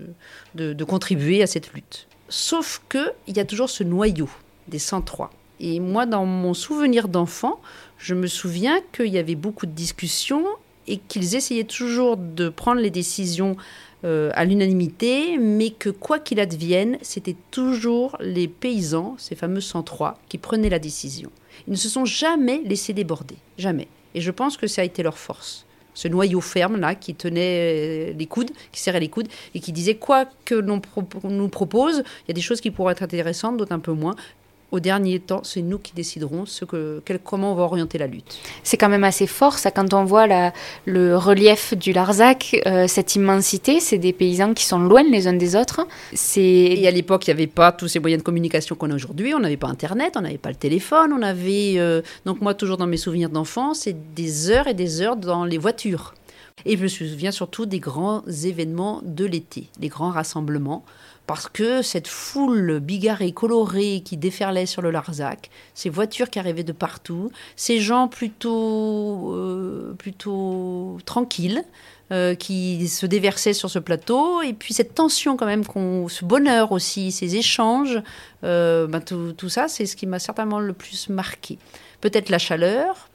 de, 0.53 0.73
de 0.73 0.83
contribuer 0.83 1.41
à 1.41 1.47
cette 1.47 1.73
lutte. 1.73 2.07
Sauf 2.29 2.81
qu'il 2.89 3.35
y 3.35 3.39
a 3.39 3.45
toujours 3.45 3.69
ce 3.69 3.83
noyau 3.83 4.29
des 4.67 4.79
103. 4.79 5.31
Et 5.59 5.79
moi, 5.79 6.05
dans 6.05 6.25
mon 6.25 6.53
souvenir 6.53 7.07
d'enfant, 7.07 7.59
je 7.97 8.13
me 8.13 8.27
souviens 8.27 8.79
qu'il 8.91 9.07
y 9.07 9.17
avait 9.17 9.35
beaucoup 9.35 9.65
de 9.65 9.71
discussions 9.71 10.45
et 10.87 10.97
qu'ils 10.97 11.35
essayaient 11.35 11.63
toujours 11.63 12.17
de 12.17 12.49
prendre 12.49 12.81
les 12.81 12.91
décisions 12.91 13.55
euh, 14.03 14.29
à 14.35 14.45
l'unanimité, 14.45 15.37
mais 15.39 15.71
que 15.71 15.89
quoi 15.89 16.19
qu'il 16.19 16.39
advienne, 16.39 16.97
c'était 17.01 17.35
toujours 17.49 18.17
les 18.19 18.47
paysans, 18.47 19.15
ces 19.17 19.35
fameux 19.35 19.61
103, 19.61 20.19
qui 20.29 20.37
prenaient 20.37 20.69
la 20.69 20.79
décision. 20.79 21.31
Ils 21.67 21.71
ne 21.71 21.77
se 21.77 21.89
sont 21.89 22.05
jamais 22.05 22.61
laissés 22.65 22.93
déborder, 22.93 23.37
jamais. 23.57 23.87
Et 24.13 24.21
je 24.21 24.31
pense 24.31 24.57
que 24.57 24.67
ça 24.67 24.81
a 24.81 24.85
été 24.85 25.01
leur 25.01 25.17
force. 25.17 25.65
Ce 25.95 26.07
noyau 26.09 26.41
ferme 26.41 26.77
là 26.77 26.93
qui 26.93 27.15
tenait 27.15 28.11
euh, 28.11 28.13
les 28.15 28.25
coudes, 28.25 28.51
qui 28.71 28.81
serrait 28.81 28.99
les 28.99 29.09
coudes 29.09 29.29
et 29.55 29.59
qui 29.59 29.71
disait 29.71 29.95
quoi 29.95 30.25
que 30.43 30.53
l'on 30.53 30.81
nous 31.23 31.49
propose, 31.49 31.99
il 31.99 32.27
y 32.27 32.31
a 32.31 32.33
des 32.33 32.41
choses 32.41 32.61
qui 32.61 32.69
pourraient 32.69 32.91
être 32.91 33.03
intéressantes, 33.03 33.57
d'autres 33.57 33.71
un 33.71 33.79
peu 33.79 33.93
moins. 33.93 34.15
Au 34.71 34.79
dernier 34.79 35.19
temps, 35.19 35.41
c'est 35.43 35.61
nous 35.61 35.77
qui 35.77 35.93
déciderons 35.93 36.45
ce 36.45 36.65
que, 36.65 37.01
quel- 37.05 37.19
comment 37.19 37.51
on 37.53 37.55
va 37.55 37.63
orienter 37.63 37.97
la 37.97 38.07
lutte. 38.07 38.37
C'est 38.63 38.77
quand 38.77 38.89
même 38.89 39.03
assez 39.03 39.27
fort 39.27 39.57
ça 39.57 39.71
quand 39.71 39.93
on 39.93 40.03
voit 40.03 40.27
la, 40.27 40.53
le 40.85 41.15
relief 41.17 41.73
du 41.77 41.93
Larzac, 41.93 42.57
euh, 42.65 42.87
cette 42.87 43.15
immensité, 43.15 43.79
c'est 43.79 43.99
des 43.99 44.11
paysans 44.11 44.53
qui 44.53 44.65
sont 44.65 44.79
loin 44.79 45.03
les 45.03 45.27
uns 45.27 45.33
des 45.33 45.55
autres. 45.55 45.85
Et 46.35 46.87
à 46.87 46.91
l'époque, 46.91 47.27
il 47.27 47.29
n'y 47.29 47.33
avait 47.39 47.47
pas 47.47 47.71
tous 47.71 47.87
ces 47.87 47.99
moyens 47.99 48.21
de 48.21 48.25
communication 48.25 48.75
qu'on 48.75 48.91
a 48.91 48.95
aujourd'hui. 48.95 49.33
On 49.33 49.39
n'avait 49.39 49.55
pas 49.55 49.67
Internet, 49.67 50.13
on 50.17 50.21
n'avait 50.21 50.37
pas 50.39 50.49
le 50.49 50.55
téléphone, 50.55 51.13
on 51.13 51.21
avait... 51.21 51.75
euh, 51.77 52.01
Donc 52.25 52.41
moi, 52.41 52.53
toujours 52.53 52.77
dans 52.77 52.87
mes 52.87 52.97
souvenirs 52.97 53.29
d'enfance, 53.29 53.81
c'est 53.81 54.13
des 54.15 54.49
heures 54.49 54.67
et 54.67 54.73
des 54.73 55.01
heures 55.01 55.15
dans 55.15 55.45
les 55.45 55.57
voitures. 55.57 56.13
Et 56.65 56.77
je 56.77 56.81
me 56.83 56.87
souviens 56.87 57.31
surtout 57.31 57.65
des 57.65 57.79
grands 57.79 58.23
événements 58.43 59.01
de 59.03 59.25
l'été, 59.25 59.67
les 59.79 59.89
grands 59.89 60.09
rassemblements, 60.11 60.83
parce 61.27 61.47
que 61.49 61.81
cette 61.81 62.07
foule 62.07 62.79
bigarrée, 62.79 63.31
colorée 63.31 64.01
qui 64.05 64.15
déferlait 64.17 64.65
sur 64.67 64.81
le 64.81 64.91
Larzac, 64.91 65.49
ces 65.73 65.89
voitures 65.89 66.29
qui 66.29 66.37
arrivaient 66.39 66.63
de 66.63 66.71
partout, 66.71 67.31
ces 67.55 67.79
gens 67.79 68.07
plutôt, 68.07 69.33
euh, 69.33 69.93
plutôt 69.97 70.97
tranquilles, 71.05 71.63
euh, 72.11 72.35
qui 72.35 72.87
se 72.87 73.07
déversaient 73.07 73.53
sur 73.53 73.69
ce 73.71 73.79
plateau, 73.79 74.43
et 74.43 74.53
puis 74.53 74.75
cette 74.75 74.93
tension 74.93 75.35
quand 75.37 75.47
même, 75.47 75.65
qu'on, 75.65 76.07
ce 76.07 76.23
bonheur 76.23 76.71
aussi, 76.71 77.11
ces 77.11 77.35
échanges, 77.35 77.99
euh, 78.43 78.85
ben, 78.85 79.01
tout, 79.01 79.49
ça, 79.49 79.67
c'est 79.67 79.87
ce 79.87 79.95
qui 79.95 80.05
m'a 80.05 80.19
certainement 80.19 80.59
le 80.59 80.73
plus 80.73 81.09
marqué. 81.09 81.57
Peut-être 82.01 82.29
la 82.29 82.37
chaleur, 82.37 83.09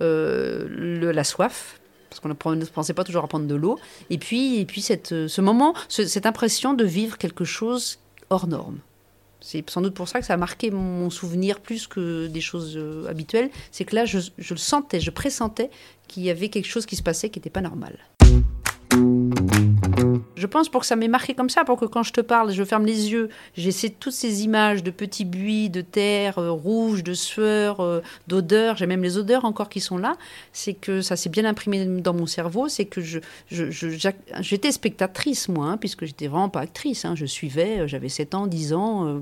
le- 0.00 1.10
la 1.12 1.24
soif, 1.24 1.80
parce 2.20 2.34
qu'on 2.42 2.50
ne 2.54 2.64
pensait 2.64 2.94
pas 2.94 3.04
toujours 3.04 3.24
à 3.24 3.28
prendre 3.28 3.46
de 3.46 3.54
l'eau, 3.54 3.78
et 4.10 4.18
puis, 4.18 4.58
et 4.58 4.64
puis 4.64 4.80
cette, 4.82 5.12
euh, 5.12 5.28
ce 5.28 5.40
moment, 5.40 5.74
ce- 5.88 6.06
cette 6.06 6.26
impression 6.26 6.74
de 6.74 6.84
vivre 6.84 7.18
quelque 7.18 7.44
chose 7.44 7.98
hors 8.30 8.46
norme. 8.46 8.78
C'est 9.40 9.68
sans 9.70 9.80
doute 9.82 9.94
pour 9.94 10.08
ça 10.08 10.18
que 10.18 10.26
ça 10.26 10.34
a 10.34 10.36
marqué 10.36 10.70
mon 10.72 11.08
souvenir 11.10 11.60
plus 11.60 11.86
que 11.86 12.26
des 12.26 12.40
choses 12.40 12.74
euh, 12.76 13.06
habituelles. 13.08 13.50
C'est 13.70 13.84
que 13.84 13.94
là, 13.94 14.04
je, 14.04 14.18
je 14.38 14.54
le 14.54 14.58
sentais, 14.58 14.98
je 14.98 15.10
pressentais 15.10 15.70
qu'il 16.08 16.24
y 16.24 16.30
avait 16.30 16.48
quelque 16.48 16.66
chose 16.66 16.84
qui 16.86 16.96
se 16.96 17.02
passait 17.02 17.28
qui 17.30 17.38
n'était 17.38 17.50
pas 17.50 17.60
normal. 17.60 17.96
Je 20.36 20.46
pense 20.46 20.68
pour 20.68 20.82
que 20.82 20.86
ça 20.86 20.96
m'ait 20.96 21.08
marqué 21.08 21.34
comme 21.34 21.50
ça, 21.50 21.64
pour 21.64 21.78
que 21.78 21.84
quand 21.84 22.02
je 22.02 22.12
te 22.12 22.20
parle, 22.20 22.52
je 22.52 22.64
ferme 22.64 22.86
les 22.86 23.10
yeux, 23.10 23.28
j'essaie 23.56 23.90
toutes 23.90 24.12
ces 24.12 24.44
images 24.44 24.82
de 24.82 24.90
petits 24.90 25.24
buis, 25.24 25.70
de 25.70 25.80
terre 25.80 26.38
euh, 26.38 26.50
rouge, 26.50 27.02
de 27.02 27.14
sueur, 27.14 27.80
euh, 27.80 28.00
d'odeur, 28.28 28.76
j'ai 28.76 28.86
même 28.86 29.02
les 29.02 29.18
odeurs 29.18 29.44
encore 29.44 29.68
qui 29.68 29.80
sont 29.80 29.98
là, 29.98 30.16
c'est 30.52 30.74
que 30.74 31.00
ça 31.00 31.16
s'est 31.16 31.30
bien 31.30 31.44
imprimé 31.44 31.84
dans 31.84 32.14
mon 32.14 32.26
cerveau, 32.26 32.68
c'est 32.68 32.84
que 32.84 33.00
j'étais 33.50 34.72
spectatrice 34.72 35.48
moi, 35.48 35.66
hein, 35.66 35.76
puisque 35.76 36.04
j'étais 36.04 36.26
vraiment 36.26 36.48
pas 36.48 36.60
actrice, 36.60 37.04
hein, 37.04 37.14
je 37.14 37.26
suivais, 37.26 37.80
euh, 37.80 37.86
j'avais 37.86 38.08
7 38.08 38.34
ans, 38.34 38.46
10 38.46 38.72
ans. 38.72 39.06
euh, 39.06 39.20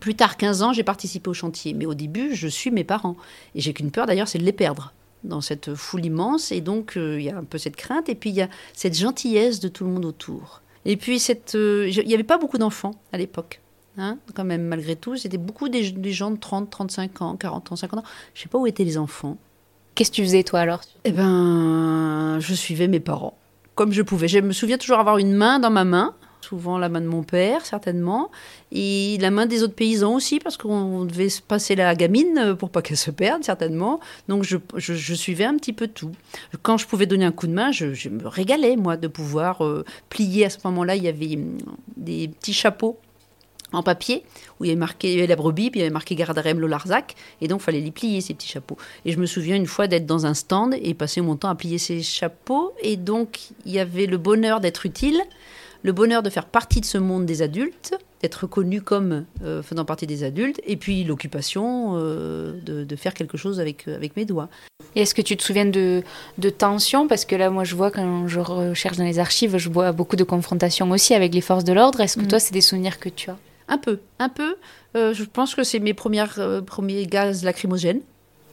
plus 0.00 0.14
tard, 0.14 0.36
15 0.36 0.62
ans, 0.62 0.72
j'ai 0.72 0.82
participé 0.82 1.30
au 1.30 1.34
chantier, 1.34 1.74
mais 1.74 1.86
au 1.86 1.94
début, 1.94 2.34
je 2.34 2.48
suis 2.48 2.70
mes 2.70 2.82
parents. 2.82 3.16
Et 3.54 3.60
j'ai 3.60 3.72
qu'une 3.72 3.90
peur 3.90 4.06
d'ailleurs, 4.06 4.26
c'est 4.26 4.38
de 4.38 4.44
les 4.44 4.52
perdre 4.52 4.92
dans 5.24 5.40
cette 5.40 5.74
foule 5.74 6.04
immense. 6.04 6.52
Et 6.52 6.60
donc, 6.60 6.96
euh, 6.96 7.20
il 7.20 7.24
y 7.24 7.30
a 7.30 7.36
un 7.36 7.44
peu 7.44 7.58
cette 7.58 7.76
crainte. 7.76 8.08
Et 8.08 8.14
puis, 8.14 8.30
il 8.30 8.36
y 8.36 8.42
a 8.42 8.48
cette 8.72 8.96
gentillesse 8.96 9.60
de 9.60 9.68
tout 9.68 9.84
le 9.84 9.90
monde 9.90 10.04
autour. 10.04 10.62
Et 10.84 10.96
puis, 10.96 11.22
euh, 11.54 11.88
il 11.88 12.06
n'y 12.06 12.14
avait 12.14 12.22
pas 12.22 12.38
beaucoup 12.38 12.58
d'enfants 12.58 12.94
à 13.12 13.18
l'époque. 13.18 13.60
Hein, 13.98 14.18
quand 14.34 14.44
même, 14.44 14.62
malgré 14.62 14.96
tout, 14.96 15.16
c'était 15.16 15.38
beaucoup 15.38 15.68
des, 15.68 15.90
des 15.90 16.12
gens 16.12 16.30
de 16.30 16.38
30, 16.38 16.70
35 16.70 17.22
ans, 17.22 17.36
40 17.36 17.72
ans, 17.72 17.76
50 17.76 18.00
ans. 18.00 18.04
Je 18.34 18.40
ne 18.40 18.42
sais 18.44 18.48
pas 18.48 18.58
où 18.58 18.66
étaient 18.66 18.84
les 18.84 18.96
enfants. 18.96 19.36
Qu'est-ce 19.94 20.10
que 20.10 20.16
tu 20.16 20.22
faisais 20.22 20.42
toi 20.42 20.60
alors? 20.60 20.80
Eh 21.04 21.12
ben, 21.12 22.38
je 22.40 22.54
suivais 22.54 22.88
mes 22.88 23.00
parents 23.00 23.36
comme 23.74 23.92
je 23.92 24.02
pouvais. 24.02 24.28
Je 24.28 24.38
me 24.38 24.52
souviens 24.52 24.78
toujours 24.78 24.98
avoir 24.98 25.18
une 25.18 25.34
main 25.34 25.58
dans 25.58 25.70
ma 25.70 25.84
main 25.84 26.14
Souvent 26.42 26.76
la 26.76 26.88
main 26.88 27.00
de 27.00 27.06
mon 27.06 27.22
père, 27.22 27.64
certainement, 27.64 28.30
et 28.72 29.16
la 29.20 29.30
main 29.30 29.46
des 29.46 29.62
autres 29.62 29.74
paysans 29.74 30.14
aussi, 30.14 30.40
parce 30.40 30.56
qu'on 30.56 31.04
devait 31.04 31.28
se 31.28 31.40
passer 31.40 31.76
la 31.76 31.94
gamine 31.94 32.56
pour 32.58 32.70
pas 32.70 32.82
qu'elle 32.82 32.96
se 32.96 33.10
perde, 33.10 33.44
certainement. 33.44 34.00
Donc 34.28 34.42
je, 34.42 35.14
suivais 35.14 35.44
un 35.44 35.56
petit 35.56 35.72
peu 35.72 35.86
tout. 35.86 36.12
Quand 36.62 36.76
je 36.76 36.86
pouvais 36.86 37.06
donner 37.06 37.24
un 37.24 37.32
coup 37.32 37.46
de 37.46 37.52
main, 37.52 37.70
je, 37.70 38.08
me 38.08 38.26
régalais, 38.26 38.76
moi, 38.76 38.96
de 38.96 39.08
pouvoir 39.08 39.64
euh, 39.64 39.84
plier. 40.08 40.46
À 40.46 40.50
ce 40.50 40.58
moment-là, 40.64 40.96
il 40.96 41.04
y 41.04 41.08
avait 41.08 41.36
hum, 41.36 41.58
des 41.96 42.28
petits 42.28 42.52
chapeaux 42.52 42.98
en 43.72 43.82
papier 43.82 44.24
où 44.60 44.64
il 44.64 44.68
y 44.68 44.70
avait 44.70 44.78
marqué 44.78 45.26
la 45.26 45.36
brebis, 45.36 45.70
puis 45.70 45.80
il 45.80 45.82
y 45.82 45.86
avait 45.86 45.92
marqué 45.92 46.14
Gardarem 46.14 46.60
le 46.60 46.66
Larzac, 46.66 47.14
et 47.40 47.48
donc 47.48 47.60
fallait 47.60 47.80
les 47.80 47.90
plier 47.90 48.20
ces 48.20 48.34
petits 48.34 48.48
chapeaux. 48.48 48.76
Et 49.04 49.12
je 49.12 49.18
me 49.18 49.26
souviens 49.26 49.56
une 49.56 49.66
fois 49.66 49.86
d'être 49.86 50.06
dans 50.06 50.26
un 50.26 50.34
stand 50.34 50.74
et 50.80 50.94
passer 50.94 51.20
mon 51.20 51.36
temps 51.36 51.48
à 51.48 51.54
plier 51.54 51.78
ces 51.78 52.02
chapeaux, 52.02 52.72
et 52.80 52.96
donc 52.96 53.38
il 53.66 53.72
y 53.72 53.78
avait 53.78 54.06
le 54.06 54.18
bonheur 54.18 54.60
d'être 54.60 54.86
utile, 54.86 55.20
le 55.82 55.92
bonheur 55.92 56.22
de 56.22 56.30
faire 56.30 56.46
partie 56.46 56.80
de 56.80 56.86
ce 56.86 56.98
monde 56.98 57.26
des 57.26 57.42
adultes, 57.42 57.94
d'être 58.22 58.42
reconnu 58.42 58.80
comme 58.82 59.24
euh, 59.42 59.62
faisant 59.62 59.84
partie 59.84 60.06
des 60.06 60.22
adultes, 60.22 60.60
et 60.64 60.76
puis 60.76 61.02
l'occupation 61.04 61.94
euh, 61.96 62.52
de, 62.64 62.84
de 62.84 62.96
faire 62.96 63.14
quelque 63.14 63.36
chose 63.36 63.58
avec, 63.58 63.88
euh, 63.88 63.96
avec 63.96 64.16
mes 64.16 64.24
doigts. 64.24 64.48
Et 64.94 65.00
est-ce 65.02 65.14
que 65.14 65.22
tu 65.22 65.36
te 65.36 65.42
souviens 65.42 65.64
de, 65.64 66.02
de 66.38 66.50
tensions? 66.50 67.08
Parce 67.08 67.24
que 67.24 67.34
là, 67.34 67.50
moi, 67.50 67.64
je 67.64 67.74
vois 67.74 67.90
quand 67.90 68.28
je 68.28 68.38
recherche 68.40 68.96
dans 68.96 69.04
les 69.04 69.18
archives, 69.18 69.56
je 69.58 69.68
vois 69.68 69.90
beaucoup 69.92 70.16
de 70.16 70.24
confrontations 70.24 70.90
aussi 70.90 71.14
avec 71.14 71.34
les 71.34 71.40
forces 71.40 71.64
de 71.64 71.72
l'ordre. 71.72 72.00
Est-ce 72.00 72.16
que 72.16 72.22
Mm. 72.24 72.28
toi, 72.28 72.38
c'est 72.38 72.52
des 72.52 72.60
souvenirs 72.60 73.00
que 73.00 73.08
tu 73.08 73.30
as? 73.30 73.36
Un 73.68 73.78
peu, 73.78 74.00
un 74.18 74.28
peu. 74.28 74.56
Euh, 74.96 75.14
je 75.14 75.24
pense 75.24 75.54
que 75.54 75.64
c'est 75.64 75.78
mes 75.78 75.94
premières, 75.94 76.38
premiers 76.66 77.06
gaz 77.06 77.42
lacrymogènes. 77.42 78.00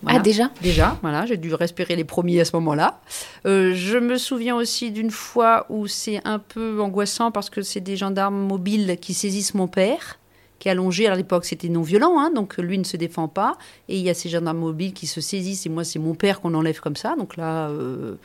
Ah, 0.06 0.20
déjà? 0.20 0.50
Déjà, 0.62 0.98
voilà, 1.02 1.26
j'ai 1.26 1.38
dû 1.38 1.54
respirer 1.54 1.96
les 1.96 2.04
premiers 2.04 2.40
à 2.40 2.46
ce 2.46 2.56
moment-là. 2.56 3.02
Euh, 3.46 3.74
je 3.76 3.98
me 3.98 4.18
souviens 4.18 4.56
aussi 4.56 4.92
d'une 4.92 5.12
fois 5.12 5.66
où 5.70 5.88
c'est 5.88 6.22
un 6.26 6.40
peu 6.40 6.82
angoissant 6.82 7.32
parce 7.32 7.50
que 7.50 7.62
c'est 7.62 7.82
des 7.82 7.98
gendarmes 7.98 8.40
mobiles 8.40 8.98
qui 9.02 9.14
saisissent 9.14 9.54
mon 9.54 9.68
père, 9.68 10.18
qui 10.60 10.68
est 10.68 10.72
allongé. 10.72 11.08
À 11.08 11.16
l'époque, 11.16 11.46
c'était 11.46 11.70
non 11.70 11.82
violent, 11.82 12.18
hein, 12.20 12.32
donc 12.34 12.58
lui 12.58 12.78
ne 12.78 12.84
se 12.84 12.98
défend 12.98 13.28
pas. 13.28 13.58
Et 13.90 13.98
il 13.98 14.04
y 14.04 14.10
a 14.10 14.14
ces 14.14 14.30
gendarmes 14.30 14.60
mobiles 14.60 14.94
qui 14.94 15.06
se 15.08 15.20
saisissent, 15.22 15.66
et 15.66 15.70
moi, 15.70 15.84
c'est 15.84 16.00
mon 16.00 16.16
père 16.16 16.40
qu'on 16.40 16.54
enlève 16.54 16.80
comme 16.80 16.96
ça. 16.96 17.16
Donc 17.18 17.36
là, 17.36 17.70
euh, 17.70 18.16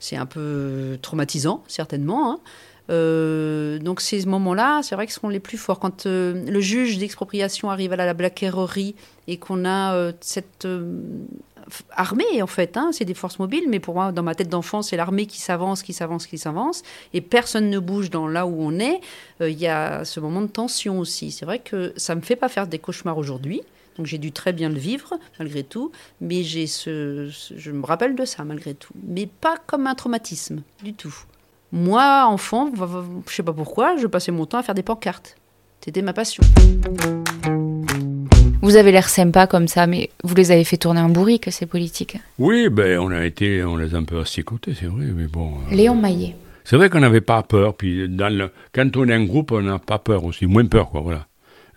c'est 0.00 0.16
un 0.16 0.26
peu 0.26 0.98
traumatisant, 1.00 1.62
certainement. 1.68 2.32
hein. 2.32 2.40
Euh, 2.90 3.78
donc 3.78 4.00
ces 4.00 4.26
moments-là, 4.26 4.82
c'est 4.82 4.94
vrai 4.94 5.06
que 5.06 5.12
ce 5.12 5.20
sont 5.20 5.28
les 5.28 5.40
plus 5.40 5.58
forts. 5.58 5.80
Quand 5.80 6.06
euh, 6.06 6.44
le 6.46 6.60
juge 6.60 6.98
d'expropriation 6.98 7.70
arrive 7.70 7.92
à 7.92 7.96
la, 7.96 8.06
la 8.06 8.14
blaquererie 8.14 8.94
et 9.26 9.38
qu'on 9.38 9.64
a 9.64 9.94
euh, 9.94 10.12
cette 10.20 10.66
euh, 10.66 11.00
armée, 11.90 12.42
en 12.42 12.46
fait, 12.46 12.76
hein, 12.76 12.90
c'est 12.92 13.06
des 13.06 13.14
forces 13.14 13.38
mobiles, 13.38 13.64
mais 13.68 13.80
pour 13.80 13.94
moi, 13.94 14.12
dans 14.12 14.22
ma 14.22 14.34
tête 14.34 14.50
d'enfant, 14.50 14.82
c'est 14.82 14.96
l'armée 14.96 15.26
qui 15.26 15.40
s'avance, 15.40 15.82
qui 15.82 15.94
s'avance, 15.94 16.26
qui 16.26 16.36
s'avance, 16.36 16.82
et 17.14 17.22
personne 17.22 17.70
ne 17.70 17.78
bouge 17.78 18.10
dans 18.10 18.28
là 18.28 18.46
où 18.46 18.60
on 18.60 18.78
est. 18.78 19.00
Il 19.40 19.58
y 19.58 19.66
a 19.66 20.04
ce 20.04 20.20
moment 20.20 20.42
de 20.42 20.46
tension 20.46 20.98
aussi. 20.98 21.30
C'est 21.30 21.46
vrai 21.46 21.60
que 21.60 21.94
ça 21.96 22.14
me 22.14 22.20
fait 22.20 22.36
pas 22.36 22.50
faire 22.50 22.66
des 22.66 22.78
cauchemars 22.78 23.16
aujourd'hui. 23.16 23.62
Donc 23.96 24.06
j'ai 24.06 24.18
dû 24.18 24.32
très 24.32 24.52
bien 24.52 24.68
le 24.68 24.78
vivre 24.78 25.14
malgré 25.38 25.62
tout, 25.62 25.92
mais 26.20 26.42
j'ai 26.42 26.66
je 26.66 27.70
me 27.70 27.86
rappelle 27.86 28.14
de 28.14 28.24
ça 28.24 28.44
malgré 28.44 28.74
tout, 28.74 28.92
mais 29.06 29.26
pas 29.26 29.56
comme 29.66 29.86
un 29.86 29.94
traumatisme 29.94 30.62
du 30.82 30.94
tout. 30.94 31.14
Moi, 31.76 32.24
enfant, 32.28 32.70
je 33.28 33.34
sais 33.34 33.42
pas 33.42 33.52
pourquoi, 33.52 33.96
je 33.96 34.06
passais 34.06 34.30
mon 34.30 34.46
temps 34.46 34.58
à 34.58 34.62
faire 34.62 34.76
des 34.76 34.84
pancartes. 34.84 35.34
C'était 35.84 36.02
ma 36.02 36.12
passion. 36.12 36.44
Vous 38.62 38.76
avez 38.76 38.92
l'air 38.92 39.08
sympa 39.08 39.48
comme 39.48 39.66
ça, 39.66 39.88
mais 39.88 40.10
vous 40.22 40.36
les 40.36 40.52
avez 40.52 40.62
fait 40.62 40.76
tourner 40.76 41.00
en 41.00 41.08
bourrique, 41.08 41.50
ces 41.50 41.66
politiques. 41.66 42.16
Oui, 42.38 42.68
ben, 42.68 43.00
on 43.00 43.10
a 43.10 43.24
été, 43.26 43.64
on 43.64 43.76
les 43.76 43.92
a 43.96 43.98
un 43.98 44.04
peu 44.04 44.20
asticotés, 44.20 44.72
c'est 44.78 44.86
vrai, 44.86 45.06
mais 45.16 45.26
bon. 45.26 45.54
euh, 45.68 45.74
Léon 45.74 45.96
Maillet. 45.96 46.36
C'est 46.62 46.76
vrai 46.76 46.88
qu'on 46.88 47.00
n'avait 47.00 47.20
pas 47.20 47.42
peur, 47.42 47.74
puis 47.74 48.08
dans 48.08 48.32
le, 48.32 48.52
quand 48.72 48.96
on 48.96 49.08
est 49.08 49.12
un 49.14 49.24
groupe, 49.24 49.50
on 49.50 49.60
n'a 49.60 49.80
pas 49.80 49.98
peur 49.98 50.24
aussi, 50.24 50.46
moins 50.46 50.66
peur, 50.66 50.90
quoi, 50.90 51.00
voilà. 51.00 51.26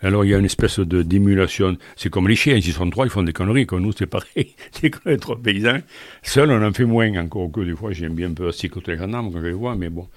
Alors 0.02 0.24
il 0.24 0.30
y 0.30 0.34
a 0.34 0.38
une 0.38 0.44
espèce 0.44 0.78
de 0.78 1.02
d'émulation. 1.02 1.76
C'est 1.96 2.10
comme 2.10 2.28
les 2.28 2.36
chiens, 2.36 2.60
s'ils 2.60 2.72
sont 2.72 2.88
trois, 2.90 3.06
ils 3.06 3.10
font 3.10 3.22
des 3.22 3.32
conneries. 3.32 3.66
Comme 3.66 3.82
nous, 3.82 3.92
c'est 3.96 4.06
pareil. 4.06 4.54
C'est 4.72 4.90
qu'on 4.90 5.10
est 5.10 5.16
trois 5.18 5.36
paysans. 5.36 5.78
Seuls, 6.22 6.50
on 6.50 6.64
en 6.64 6.72
fait 6.72 6.84
moins 6.84 7.14
encore 7.16 7.50
que 7.50 7.60
des 7.60 7.74
fois, 7.74 7.92
j'aime 7.92 8.14
bien 8.14 8.30
un 8.30 8.34
peu 8.34 8.48
asticoter 8.48 8.92
les 8.92 8.98
gendarmes 8.98 9.32
quand 9.32 9.40
je 9.40 9.46
les 9.46 9.52
vois, 9.52 9.74
mais 9.74 9.88
bon. 9.88 10.08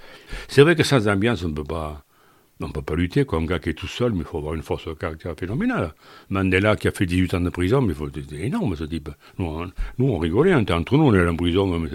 C'est 0.48 0.62
vrai 0.62 0.76
que 0.76 0.84
sans 0.84 1.08
ambiance, 1.08 1.44
on 1.44 1.50
ne 1.50 1.54
peut 1.54 1.64
pas. 1.64 2.04
On 2.64 2.70
peut 2.70 2.82
pas 2.82 2.96
lutter, 2.96 3.26
quoi. 3.26 3.40
Un 3.40 3.46
gars 3.46 3.60
qui 3.60 3.70
est 3.70 3.74
tout 3.74 3.88
seul, 3.88 4.12
mais 4.12 4.20
il 4.20 4.26
faut 4.26 4.38
avoir 4.38 4.54
une 4.54 4.62
force 4.62 4.88
de 4.88 4.94
caractère 4.94 5.34
phénoménale. 5.38 5.94
Mandela, 6.30 6.76
qui 6.76 6.88
a 6.88 6.92
fait 6.92 7.06
18 7.08 7.34
ans 7.34 7.42
de 7.42 7.50
prison, 7.50 7.82
mais 7.82 7.94
c'était 8.14 8.46
énorme, 8.46 8.76
ce 8.76 8.84
type. 8.84 9.10
Nous, 9.40 9.46
on, 9.46 9.72
nous, 9.98 10.12
on 10.14 10.18
rigolait, 10.20 10.54
on 10.54 10.60
était 10.62 10.74
entre 10.74 10.96
nous, 10.96 11.06
on 11.06 11.14
était 11.14 11.28
en 11.28 11.36
prison, 11.36 11.66
mais 11.66 11.90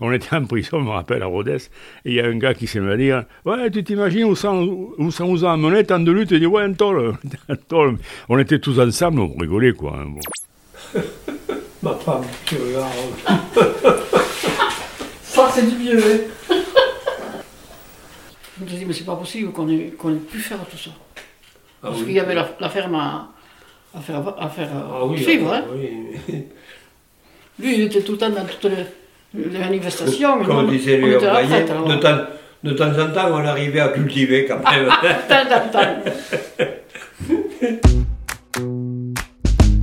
on 0.00 0.12
était 0.12 0.36
en 0.36 0.44
prison, 0.44 0.78
je 0.78 0.84
me 0.84 0.90
rappelle, 0.90 1.22
à 1.22 1.26
Rodez, 1.26 1.56
et 1.56 2.10
il 2.10 2.14
y 2.14 2.20
a 2.20 2.26
un 2.26 2.38
gars 2.38 2.54
qui 2.54 2.66
s'est 2.66 2.80
mis 2.80 2.90
à 2.92 2.96
dire, 2.96 3.24
ouais, 3.44 3.70
tu 3.70 3.82
t'imagines 3.82 4.24
où 4.24 4.36
ça, 4.36 4.52
où 4.52 5.10
ça 5.10 5.24
nous 5.24 5.44
a 5.44 5.52
amené, 5.52 5.84
tant 5.84 5.98
de 5.98 6.12
lutte, 6.12 6.30
il 6.30 6.40
dit, 6.40 6.46
ouais, 6.46 6.62
un 6.62 6.74
tôle, 6.74 7.14
un 7.48 7.56
tôle. 7.56 7.98
On 8.28 8.38
était 8.38 8.60
tous 8.60 8.78
ensemble, 8.78 9.20
on 9.20 9.34
rigolait, 9.36 9.72
quoi. 9.72 9.98
hein. 9.98 11.00
Ma 11.82 11.94
femme, 11.96 12.22
tu 12.46 12.54
regardes. 12.54 13.74
Ça, 15.22 15.50
c'est 15.52 15.66
du 15.66 15.90
hein. 15.90 16.54
Je 18.58 18.64
me 18.64 18.68
suis 18.68 18.78
dit, 18.78 18.84
mais 18.84 18.92
c'est 18.92 19.04
pas 19.04 19.16
possible 19.16 19.50
qu'on 19.52 19.68
ait, 19.68 19.92
qu'on 19.98 20.10
ait 20.12 20.18
pu 20.18 20.38
faire 20.38 20.58
tout 20.70 20.78
ça. 20.78 20.90
Ah 21.16 21.88
Parce 21.88 21.98
oui. 21.98 22.04
qu'il 22.06 22.14
y 22.14 22.20
avait 22.20 22.34
la, 22.34 22.48
la 22.60 22.68
ferme 22.68 22.94
à, 22.94 23.28
à 23.96 24.00
faire, 24.00 24.22
à 24.38 24.48
faire 24.48 24.68
euh, 24.68 24.80
Ah 25.00 25.04
oui, 25.06 25.22
suivre. 25.22 25.52
ah 25.52 25.58
hein. 25.58 25.64
oui. 26.28 26.44
Lui, 27.60 27.74
il 27.76 27.80
était 27.82 28.02
tout 28.02 28.12
le 28.12 28.18
temps 28.18 28.30
dans 28.30 28.44
toutes 28.44 28.70
les, 28.72 29.48
les 29.50 29.58
manifestations. 29.58 30.44
Comme 30.44 30.70
disait 30.70 31.00
on 31.02 31.06
était 31.06 31.30
Maillet, 31.32 31.42
retraite, 31.42 31.70
alors. 31.70 31.88
de 31.88 31.94
temps, 31.96 32.18
de 32.64 32.72
temps 32.72 32.98
en 32.98 33.12
temps, 33.12 33.28
on 33.32 33.44
arrivait 33.46 33.80
à 33.80 33.88
cultiver 33.88 34.44
quand 34.46 34.58
même. 34.70 34.88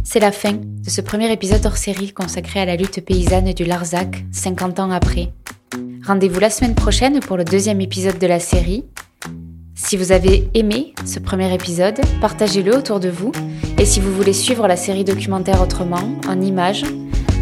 C'est 0.04 0.20
la 0.20 0.32
fin 0.32 0.54
de 0.54 0.90
ce 0.90 1.00
premier 1.02 1.32
épisode 1.32 1.66
hors 1.66 1.78
série 1.78 2.12
consacré 2.12 2.60
à 2.62 2.66
la 2.66 2.76
lutte 2.76 3.04
paysanne 3.06 3.54
du 3.54 3.64
Larzac, 3.64 4.24
50 4.34 4.80
ans 4.80 4.92
après. 4.92 5.30
Rendez-vous 6.06 6.40
la 6.40 6.50
semaine 6.50 6.74
prochaine 6.74 7.20
pour 7.20 7.38
le 7.38 7.44
deuxième 7.44 7.80
épisode 7.80 8.18
de 8.18 8.26
la 8.26 8.40
série. 8.40 8.86
Si 9.76 9.98
vous 9.98 10.12
avez 10.12 10.50
aimé 10.56 10.94
ce 11.06 11.20
premier 11.20 11.54
épisode, 11.54 12.00
partagez-le 12.20 12.76
autour 12.76 13.00
de 13.00 13.10
vous. 13.10 13.32
Et 13.78 13.86
si 13.86 14.00
vous 14.00 14.12
voulez 14.12 14.34
suivre 14.34 14.68
la 14.68 14.78
série 14.78 15.04
documentaire 15.04 15.62
autrement, 15.62 16.20
en 16.28 16.42
images, 16.42 16.84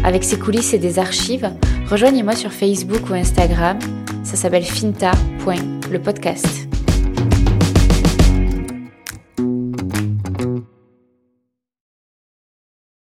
avec 0.04 0.24
ses 0.24 0.38
coulisses 0.38 0.74
et 0.74 0.78
des 0.78 0.98
archives, 0.98 1.50
rejoignez-moi 1.88 2.36
sur 2.36 2.52
Facebook 2.52 3.08
ou 3.08 3.14
Instagram. 3.14 3.78
Ça 4.24 4.36
s'appelle 4.36 4.64
finta.le 4.64 5.98
podcast. 5.98 6.68